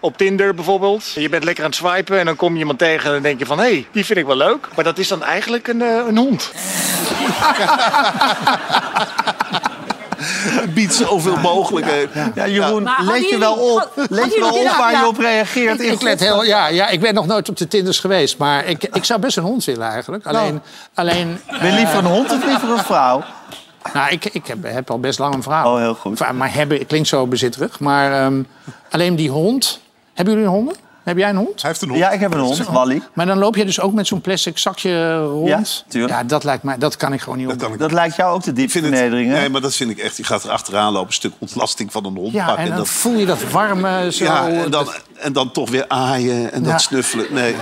[0.00, 1.10] Op Tinder bijvoorbeeld.
[1.14, 3.38] Je bent lekker aan het swipen en dan kom je iemand tegen en dan denk
[3.38, 3.58] je van...
[3.58, 4.68] hé, hey, die vind ik wel leuk.
[4.74, 6.52] Maar dat is dan eigenlijk een, eh, een hond.
[10.60, 12.32] Het biedt zoveel mogelijkheden.
[12.34, 13.92] Ja, Jeroen, Maar hadden let je wel op.
[14.10, 15.00] Let je wel op dit- waar ja.
[15.00, 15.80] je op reageert.
[15.80, 18.38] Ik, ik let heel, ja, ja, ik ben nog nooit op de Tinders geweest.
[18.38, 20.26] Maar ik, ik zou best een hond willen eigenlijk.
[20.26, 20.62] Alleen,
[20.94, 23.22] alleen, Ben je liever een hond of liever een vrouw?
[23.92, 25.72] nou, ik, ik heb, heb al best lang een vrouw.
[25.72, 26.32] Oh, heel goed.
[26.32, 27.80] Maar hebben klinkt zo bezitterig.
[27.80, 28.42] Maar ehm,
[28.90, 29.80] alleen die hond...
[30.18, 30.76] Hebben jullie een honden?
[31.04, 31.62] Heb jij een hond?
[31.62, 32.00] Hij heeft een hond.
[32.00, 33.02] Ja, ik heb een hond, Wally.
[33.12, 35.48] Maar dan loop je dus ook met zo'n plastic zakje rond.
[35.48, 36.12] Ja, tuurlijk.
[36.12, 37.58] Ja, dat lijkt mij, dat kan ik gewoon niet op.
[37.58, 39.38] kan ik Dat lijkt jou ook het, diepvernedering, hè?
[39.38, 40.16] nee, maar dat vind ik echt.
[40.16, 42.62] Je gaat er achteraan lopen, een stuk ontlasting van een hond Ja, pakken.
[42.64, 44.24] en dan dat, voel je dat warme zo.
[44.24, 44.88] ja, en, dan,
[45.18, 46.70] en dan toch weer aaien en Ja.
[46.70, 47.26] dat snuffelen.
[47.30, 47.54] Nee,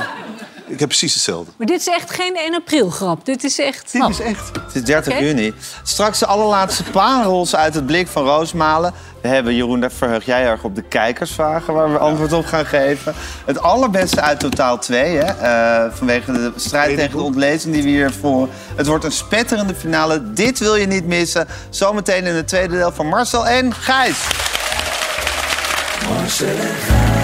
[0.67, 1.53] ik heb precies hetzelfde.
[1.57, 3.25] Maar dit is echt geen 1 april grap.
[3.25, 3.93] Dit is echt...
[3.93, 4.51] Dit is echt.
[4.67, 5.23] Het is 30 Oké.
[5.25, 5.55] juni.
[5.83, 8.93] Straks de allerlaatste parels uit het blik van Roosmalen.
[9.23, 11.75] We hebben, Jeroen, daar verheug jij erg op de kijkersvragen...
[11.75, 13.15] waar we antwoord op gaan geven.
[13.45, 15.25] Het allerbeste uit totaal 2, hè?
[15.25, 18.49] eh, vanwege de strijd tegen de ontlezing die we hier voor.
[18.77, 20.33] Het wordt een spetterende finale.
[20.33, 21.47] Dit wil je niet missen.
[21.71, 24.19] Zometeen in het tweede deel van Marcel en Gijs.
[26.09, 27.16] Marcel en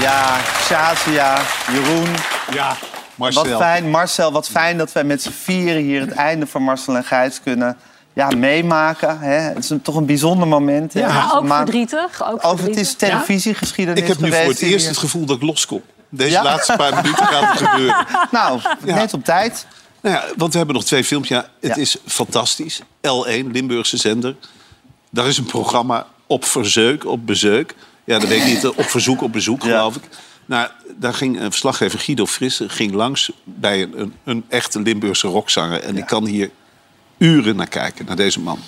[0.00, 1.38] Ja, Shazia,
[1.72, 2.08] Jeroen.
[2.52, 2.76] Ja,
[3.14, 3.44] Marcel.
[3.48, 6.96] Wat fijn, Marcel, wat fijn dat wij met z'n vieren hier het einde van Marcel
[6.96, 7.76] en Gijs kunnen
[8.12, 9.18] ja, meemaken.
[9.20, 9.32] Hè?
[9.34, 10.92] Het is een, toch een bijzonder moment.
[10.92, 11.00] hè?
[11.00, 12.22] Ja, ook maand- verdrietig.
[12.24, 12.96] Ook Over het is verdrietig.
[12.96, 15.82] televisiegeschiedenis Ik heb nu voor het eerst hier- het gevoel dat ik loskom.
[16.08, 16.42] Deze Ja?
[16.42, 18.06] laatste paar minuten gaat het gebeuren.
[18.30, 18.94] Nou, Ja.
[18.94, 19.66] net op tijd.
[20.00, 21.28] Nou ja, want we hebben nog twee films.
[21.28, 21.82] Ja, het Ja.
[21.82, 22.80] is fantastisch.
[23.00, 24.34] L1, Limburgse zender.
[25.10, 27.74] Daar is een programma op verzeuk, op bezeuk.
[28.10, 28.66] Ja, dat weet ik niet.
[28.68, 29.68] Op verzoek, op bezoek, Ja.
[29.68, 30.02] geloof ik.
[30.46, 35.26] Nou, daar ging een verslaggever Guido Frisse ging langs bij een, een, een echte Limburgse
[35.28, 35.80] rockzanger.
[35.82, 36.50] En ik kan hier
[37.18, 38.58] uren naar kijken, naar deze man.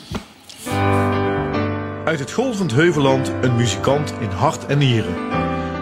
[2.05, 5.15] Uit het golvend Heuvelland een muzikant in hart en nieren.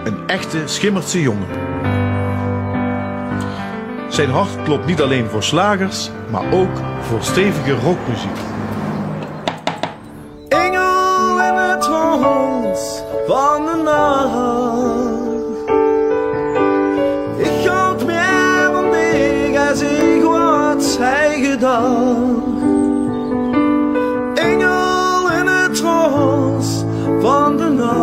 [0.05, 1.49] Een echte Schimmertse jongen.
[4.09, 8.39] Zijn hart klopt niet alleen voor slagers, maar ook voor stevige rockmuziek.
[17.37, 22.63] Ik houd meer van dich als ik wat hij gedacht.
[24.35, 26.87] Engel in het hond
[27.21, 28.01] van de nacht.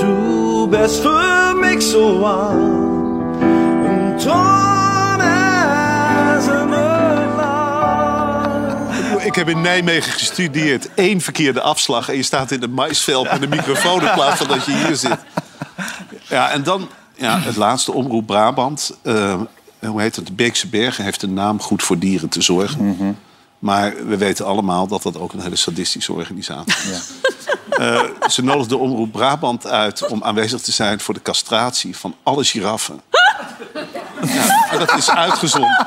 [0.00, 2.85] Du bist für mich so warm.
[9.36, 10.88] Ik heb in Nijmegen gestudeerd.
[10.94, 14.48] Eén verkeerde afslag en je staat in het maisveld met een microfoon in plaats van
[14.48, 15.18] dat je hier zit.
[16.28, 18.92] Ja, en dan ja, het laatste, Omroep Brabant.
[19.02, 19.40] Eh,
[19.80, 20.26] hoe heet het?
[20.26, 23.18] De Beekse Bergen heeft een naam goed voor dieren te zorgen.
[23.58, 27.10] Maar we weten allemaal dat dat ook een hele sadistische organisatie is.
[27.70, 32.44] Eh, ze nodigde Omroep Brabant uit om aanwezig te zijn voor de castratie van alle
[32.44, 33.00] giraffen.
[34.26, 35.86] Ja, en dat is uitgezonden.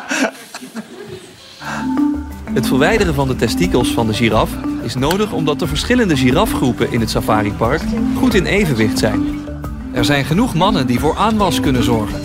[2.54, 4.50] Het verwijderen van de testikels van de giraf
[4.82, 7.82] is nodig omdat de verschillende girafgroepen in het safaripark
[8.18, 9.40] goed in evenwicht zijn.
[9.92, 12.20] Er zijn genoeg mannen die voor aanwas kunnen zorgen.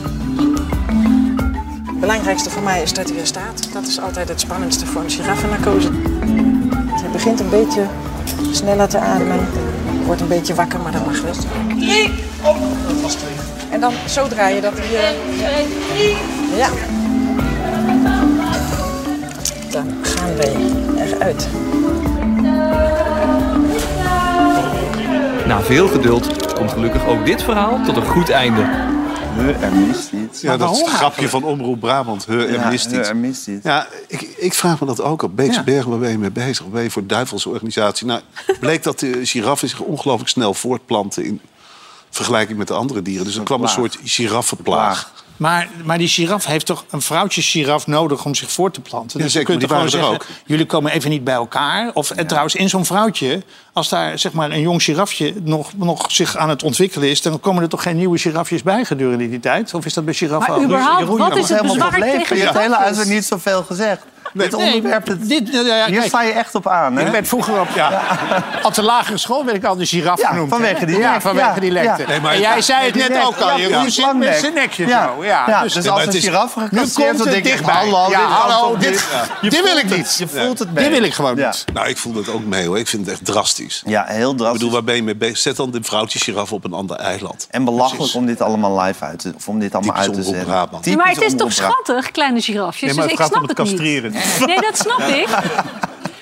[1.87, 3.69] Het belangrijkste voor mij is dat hij er staat.
[3.73, 5.89] Dat is altijd het spannendste voor een giraffennarcose.
[6.87, 7.87] Hij begint een beetje
[8.53, 9.39] sneller te ademen.
[10.07, 11.33] Wordt een beetje wakker, maar dat mag wel.
[11.79, 12.09] Drie!
[12.43, 12.57] Op!
[12.87, 13.35] Dat was twee.
[13.71, 14.87] En dan zo draaien dat hij...
[14.95, 16.69] eh, ja.
[19.75, 20.55] Dan gaan wij
[20.97, 21.49] eruit.
[25.47, 28.61] Na veel geduld komt gelukkig ook dit verhaal tot een goed einde.
[29.61, 30.41] er mist iets.
[30.41, 32.27] Ja, dat is het grapje van Omroep Brabant.
[32.27, 33.13] He, er Ja, mist he, iets.
[33.13, 33.65] mist iets.
[33.65, 35.37] Ja, ik, ik vraag me dat ook op.
[35.37, 36.61] Beekse Bergen, waar ben je mee bezig?
[36.63, 38.07] Waar ben je voor duivelse organisatie?
[38.07, 38.21] Nou,
[38.61, 41.25] bleek dat de giraffen zich ongelooflijk snel voortplanten...
[41.25, 41.41] in
[42.11, 43.25] vergelijking met de andere dieren.
[43.25, 45.13] Dus er kwam een soort giraffenplaag.
[45.37, 49.19] Maar, maar die giraf heeft toch een vrouwtje giraf nodig om zich voort te planten?
[49.19, 51.91] Ja, dus zeker, je kunt gewoon er zeggen, jullie komen even niet bij elkaar.
[51.95, 56.05] Of en trouwens, in zo'n vrouwtje, als daar zeg maar, een jong girafje nog, nog
[56.09, 57.23] zich aan het ontwikkelen is...
[57.23, 59.75] dan komen er toch geen nieuwe girafjes bij gedurende die tijd?
[59.75, 60.67] Of is dat bij giraffen Maar ook?
[60.67, 64.03] überhaupt, wat is het helemaal bezwaar nog tegen niet zoveel gezegd.
[64.35, 66.97] Dit Nee, onderwerp, het- dit, nou ja, hier kijk, sta je echt op aan.
[66.97, 67.05] Hè?
[67.07, 68.03] Ik werd vroeger op, ja,
[68.63, 70.49] op de lagere school werd ik al de giraf Ja, genoemd.
[70.51, 71.83] vanwege die ja, vanwege ja, die ja.
[71.83, 72.05] lekte.
[72.09, 75.11] Nee, maar- en jij zei het net ook al, ja, zit met zijn nekje Ja.
[75.17, 75.25] zo.
[75.25, 77.75] Ja, Ja, dus, dus als het een gecastreerd komt dan het denk ik, dichtbij.
[77.75, 79.05] hallo, ja, dit hallo, dit,
[79.41, 80.17] dit Je wil ik niet.
[80.19, 80.85] je voelt het mee.
[80.85, 81.65] Dit wil ik gewoon niet.
[81.73, 82.79] Nou, ik voel het ook mee hoor.
[82.79, 83.83] Ik vind het echt drastisch.
[83.87, 84.59] Ja, heel Ik drastisch.
[84.59, 85.39] bedoel, waar ben je mee bezig?
[85.39, 87.47] Zet dan de vrouwtje giraf op een ander eiland.
[87.51, 89.33] En belachelijk om dit allemaal live uit te...
[89.37, 90.97] Of om dit allemaal uit te zetten.
[90.97, 92.81] Maar het is toch schattig, kleine girafjes?
[92.81, 94.24] Nee, maar dus het ik snap het niet.
[94.47, 95.29] Nee, dat snap ik.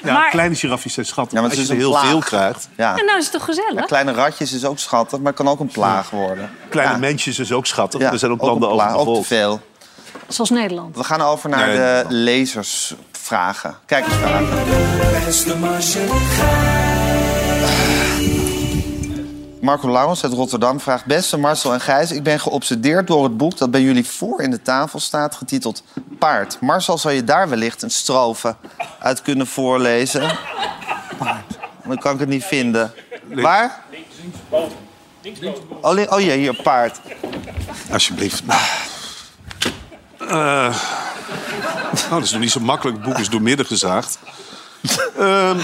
[0.03, 1.33] Ja, Maar- kleine girafjes zijn schattig.
[1.33, 2.07] Ja, maar Als je er heel plaag.
[2.09, 2.69] veel krijgt.
[2.77, 2.99] Ja.
[2.99, 3.85] En nou is het toch gezellig?
[3.85, 6.51] Kleine ratjes is ook schattig, maar kan ook een plaag worden.
[6.69, 6.99] Kleine Ja.
[6.99, 8.01] mensjes is ook schattig.
[8.01, 9.61] Ja, er zijn ook, ook landen over ook te veel.
[10.29, 10.97] Zoals Nederland.
[10.97, 13.77] We gaan over naar Nee, de lezersvragen.
[13.87, 14.47] Kijkersvragen.
[15.25, 16.09] Beste Marcel
[19.63, 21.05] Marco Laurens uit Rotterdam vraagt...
[21.05, 23.59] Beste Marcel en Gijs, ik ben geobsedeerd door het boek...
[23.59, 25.83] dat bij jullie voor in de tafel staat, getiteld
[26.19, 26.61] Paard.
[26.61, 28.57] Marcel, zou je daar wellicht een strofe
[28.99, 30.39] uit kunnen voorlezen?
[31.19, 31.59] Paard.
[31.85, 32.93] Dan kan ik het niet vinden.
[33.29, 33.83] Waar?
[35.81, 37.01] Oh, li- oh ja, hier, paard.
[37.93, 38.43] Alsjeblieft.
[40.19, 40.75] Eh, nou,
[42.11, 42.97] dat is nog niet zo makkelijk.
[42.97, 44.19] Het boek is doormidden gezaagd.
[45.19, 45.59] Ehm,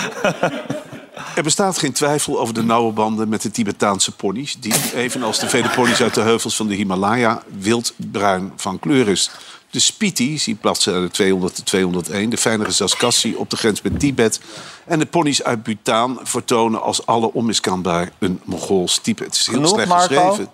[1.39, 4.57] er bestaat geen twijfel over de nauwe banden met de Tibetaanse ponies...
[4.61, 7.43] die, evenals de vele ponies uit de heuvels van de Himalaya...
[7.59, 9.31] wildbruin van kleur is.
[9.71, 12.31] De Spiti, zie bladzijde 200 tot 201...
[12.31, 14.41] de fijnere Saskassi op de grens met Tibet...
[14.85, 19.25] en de ponies uit Bhutan vertonen als alle onmiskenbaar een Mongools type.
[19.25, 20.29] Het is heel Genoeg, slecht Marco?
[20.29, 20.51] geschreven.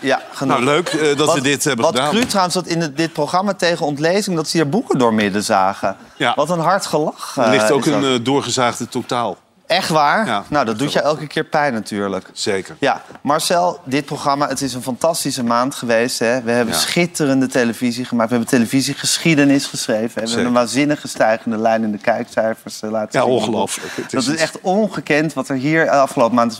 [0.00, 0.52] Ja, genoeg.
[0.54, 2.10] Nou, leuk eh, dat wat, we dit hebben wat gedaan.
[2.10, 4.36] cru trouwens, dat in het- dit programma tegen ontlezing...
[4.36, 5.96] dat ze hier boeken doormidden zagen.
[6.16, 6.32] Ja.
[6.36, 7.36] Wat een hard gelach.
[7.36, 9.36] Er ligt eh, ook een eh, doorgezaagde totaal.
[9.68, 10.26] Echt waar?
[10.26, 10.44] Ja.
[10.48, 12.26] Nou, dat doet je elke keer pijn natuurlijk.
[12.32, 12.76] Zeker.
[12.78, 16.18] Ja, Marcel, dit programma, het is een fantastische maand geweest.
[16.18, 16.42] Hè?
[16.42, 16.80] We hebben Ja.
[16.80, 18.28] schitterende televisie gemaakt.
[18.30, 20.00] We hebben televisiegeschiedenis geschreven.
[20.02, 20.06] hè?
[20.06, 20.28] We Zeker.
[20.28, 23.34] hebben een waanzinnige stijgende lijn in de kijkcijfers eh, laten Ja, zien.
[23.34, 23.92] ongelooflijk.
[23.96, 26.58] Het Dat is is iets- echt ongekend wat er hier afgelopen maand is.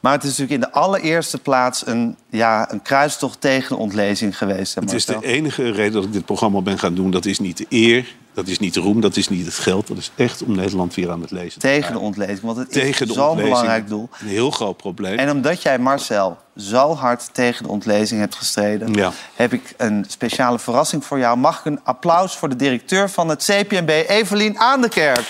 [0.00, 4.74] Maar het is natuurlijk in de allereerste plaats een, ja, een kruistocht tegen ontlezing geweest.
[4.74, 7.10] Hè, Het is de enige reden dat ik dit programma ben gaan doen.
[7.10, 9.86] Dat is niet de eer, dat is niet de roem, dat is niet het geld.
[9.86, 12.96] Dat is echt om Nederland weer aan het lezen Tegen de ontlezing, want het is
[12.96, 14.08] zo'n belangrijk doel.
[14.20, 15.18] Een heel groot probleem.
[15.18, 19.12] En omdat jij, Marcel, zo hard tegen de ontlezing hebt gestreden...
[19.34, 21.38] Heb ik een speciale verrassing voor jou.
[21.38, 25.26] Mag ik een applaus voor de directeur van het CPMB, Evelien Aandekerk.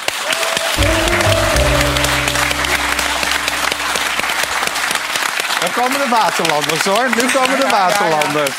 [5.60, 7.08] Dan komen de waterlanders, hoor.
[7.16, 8.56] Nu komen de waterlanders.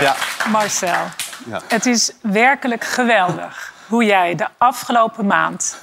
[0.00, 0.16] ja.
[0.50, 1.23] Marcel.
[1.46, 1.60] Ja.
[1.68, 5.78] het is werkelijk geweldig hoe jij de afgelopen maand,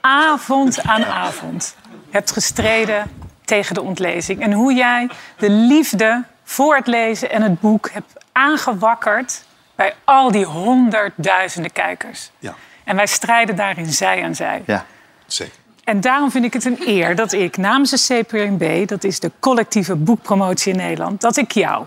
[0.00, 1.76] avond aan avond,
[2.10, 3.10] hebt gestreden
[3.44, 4.40] tegen de ontlezing.
[4.40, 10.30] En hoe jij de liefde voor het lezen en het boek hebt aangewakkerd bij al
[10.30, 12.30] die honderdduizenden kijkers.
[12.38, 12.54] Ja.
[12.84, 14.62] En wij strijden daarin zij aan zij.
[14.66, 14.84] Ja.
[15.26, 15.54] Zeker.
[15.84, 19.30] En daarom vind ik het een eer dat ik namens de CPNB, dat is de
[19.40, 21.86] collectieve boekpromotie in Nederland, dat ik jou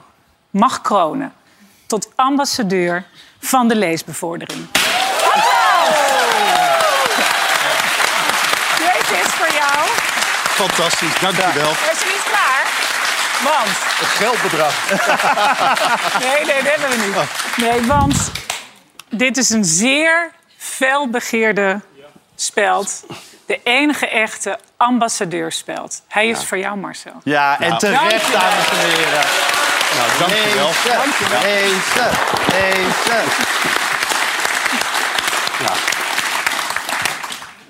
[0.50, 1.34] mag kronen
[1.88, 3.04] tot ambassadeur
[3.40, 4.68] van de leesbevordering.
[8.78, 9.88] Deze is voor jou.
[10.50, 11.70] Fantastisch, dank u wel.
[11.72, 12.66] Maar is er niet klaar?
[13.44, 13.70] Want...
[13.78, 14.74] Het geldbedrag.
[16.24, 17.68] Nee, nee, dat hebben we niet.
[17.70, 18.32] Nee, want
[19.10, 21.82] dit is een zeer felbegeerde
[22.36, 23.04] speld.
[23.46, 26.02] De enige echte ambassadeurspeld.
[26.08, 27.12] Hij is voor jou, Marcel.
[27.24, 27.80] Ja, en Nou.
[27.80, 28.40] terecht, Dankjewel.
[28.40, 29.24] dames en heren.
[29.96, 30.68] Nou, dank u wel.
[30.68, 31.42] Lezen, Dankjewel.
[31.42, 32.12] lezen,
[32.52, 33.24] lezen.
[35.60, 35.74] Ja.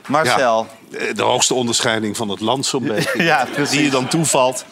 [0.08, 0.68] Marcel.
[0.90, 3.24] Ja, de hoogste onderscheiding van het land zo'n beetje.
[3.24, 3.72] Ja, precies.
[3.72, 4.66] Die je dan toevalt.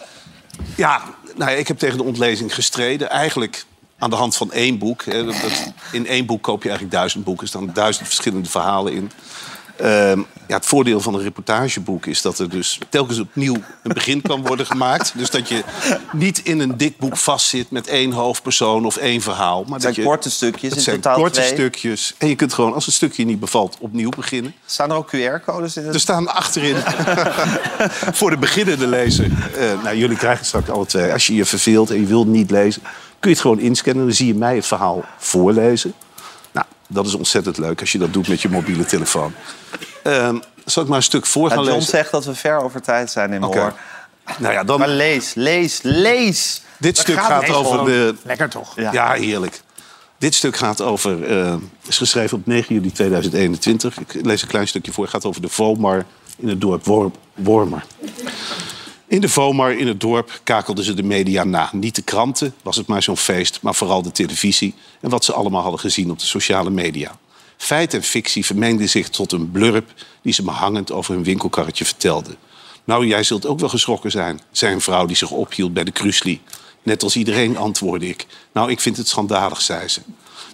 [0.76, 1.02] Ja,
[1.36, 3.10] nou ja, ik heb tegen de ontlezing gestreden.
[3.10, 3.66] Eigenlijk
[4.00, 5.06] aan de hand van één boek.
[5.06, 5.26] hè.
[5.26, 7.44] Dat- dat- In één boek koop je eigenlijk duizend boeken.
[7.44, 9.12] Er staan duizend verschillende verhalen in.
[9.78, 13.54] Ehm, ja, het voordeel van een reportageboek is dat er dus telkens opnieuw
[13.84, 15.14] een begin kan worden gemaakt.
[15.18, 15.64] Dus dat je
[16.12, 19.64] niet in een dik boek vastzit met één hoofdpersoon of één verhaal.
[19.64, 21.54] Maar Het zijn dat je, korte stukjes, Het in zijn totaal korte twee.
[21.54, 22.14] stukjes.
[22.18, 24.54] En je kunt gewoon, als een stukje je niet bevalt, opnieuw beginnen.
[24.66, 25.86] Staan er ook QR-codes in?
[25.86, 25.94] Het...
[25.94, 26.76] Er staan achterin
[28.20, 29.26] voor de beginnende lezer.
[29.58, 31.12] eh, nou, jullie krijgen het straks alle twee.
[31.12, 32.82] Als je je verveelt en je wilt niet lezen,
[33.20, 34.06] kun je het gewoon inscannen.
[34.06, 35.94] Dan zie je mij het verhaal voorlezen.
[36.88, 39.34] Nou, dat is ontzettend leuk als je dat doet met je mobiele telefoon.
[40.04, 41.90] Ehm, zal ik maar een stuk voor gaan Ja, John lezen?
[41.90, 43.62] zegt dat we ver over tijd zijn in mijn Oké.
[43.62, 43.74] oor.
[44.38, 44.80] Nou ja, dan...
[44.80, 46.62] Maar lees, lees, lees.
[46.78, 47.86] Dit stuk gaat over gewoon.
[47.86, 48.16] de...
[48.24, 48.74] Lekker toch?
[48.76, 49.62] Ja, heerlijk.
[50.18, 51.56] Dit stuk gaat over, eh,
[51.88, 54.00] is geschreven op 9 juli 2021.
[54.00, 55.04] Ik lees een klein stukje voor.
[55.04, 56.06] Het gaat over de Vomar
[56.38, 57.84] in het dorp Wor- Wormer.
[59.16, 61.70] In de Vomar in het dorp kakelden ze de media na.
[61.72, 64.74] Niet de kranten, was het maar zo'n feest, maar vooral de televisie...
[65.02, 67.18] en wat ze allemaal hadden gezien op de sociale media.
[67.58, 69.94] Feit en fictie vermengden zich tot een blurb...
[70.22, 72.36] die ze me hangend over hun winkelkarretje vertelde.
[72.84, 75.92] Nou, jij zult ook wel geschrokken zijn, zei een vrouw die zich ophield bij de
[75.92, 76.42] Krusli.
[76.84, 78.26] Net als iedereen antwoordde ik.
[78.52, 80.02] Nou, ik vind het schandalig, zei ze.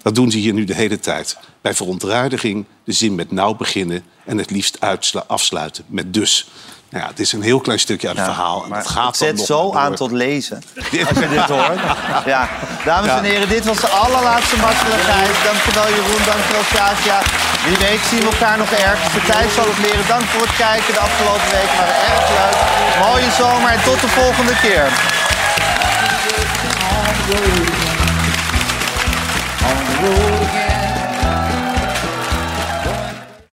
[0.02, 1.38] Dat doen ze hier nu de hele tijd.
[1.62, 4.04] Bij verontruidiging de zin met nou beginnen...
[4.26, 4.78] en het liefst
[5.28, 6.48] afsluiten met dus.
[6.92, 8.60] Nou ja, het is een heel klein stukje uit het verhaal.
[8.66, 10.64] En het gaat zet zo aan tot lezen,
[11.10, 11.80] als je dit hoort.
[12.34, 12.50] Ja.
[12.86, 15.36] Dames en heren, dit was de allerlaatste makkelijkheid.
[15.44, 17.20] Dankjewel Jeroen, dankjewel Kasia.
[17.66, 19.14] Wie weet zien we elkaar nog ergens.
[19.14, 20.08] De tijd zal het leren.
[20.08, 20.94] Dank voor het kijken.
[20.94, 22.58] De afgelopen weken waren erg leuk.
[23.06, 24.86] Mooie zomer en tot de volgende keer.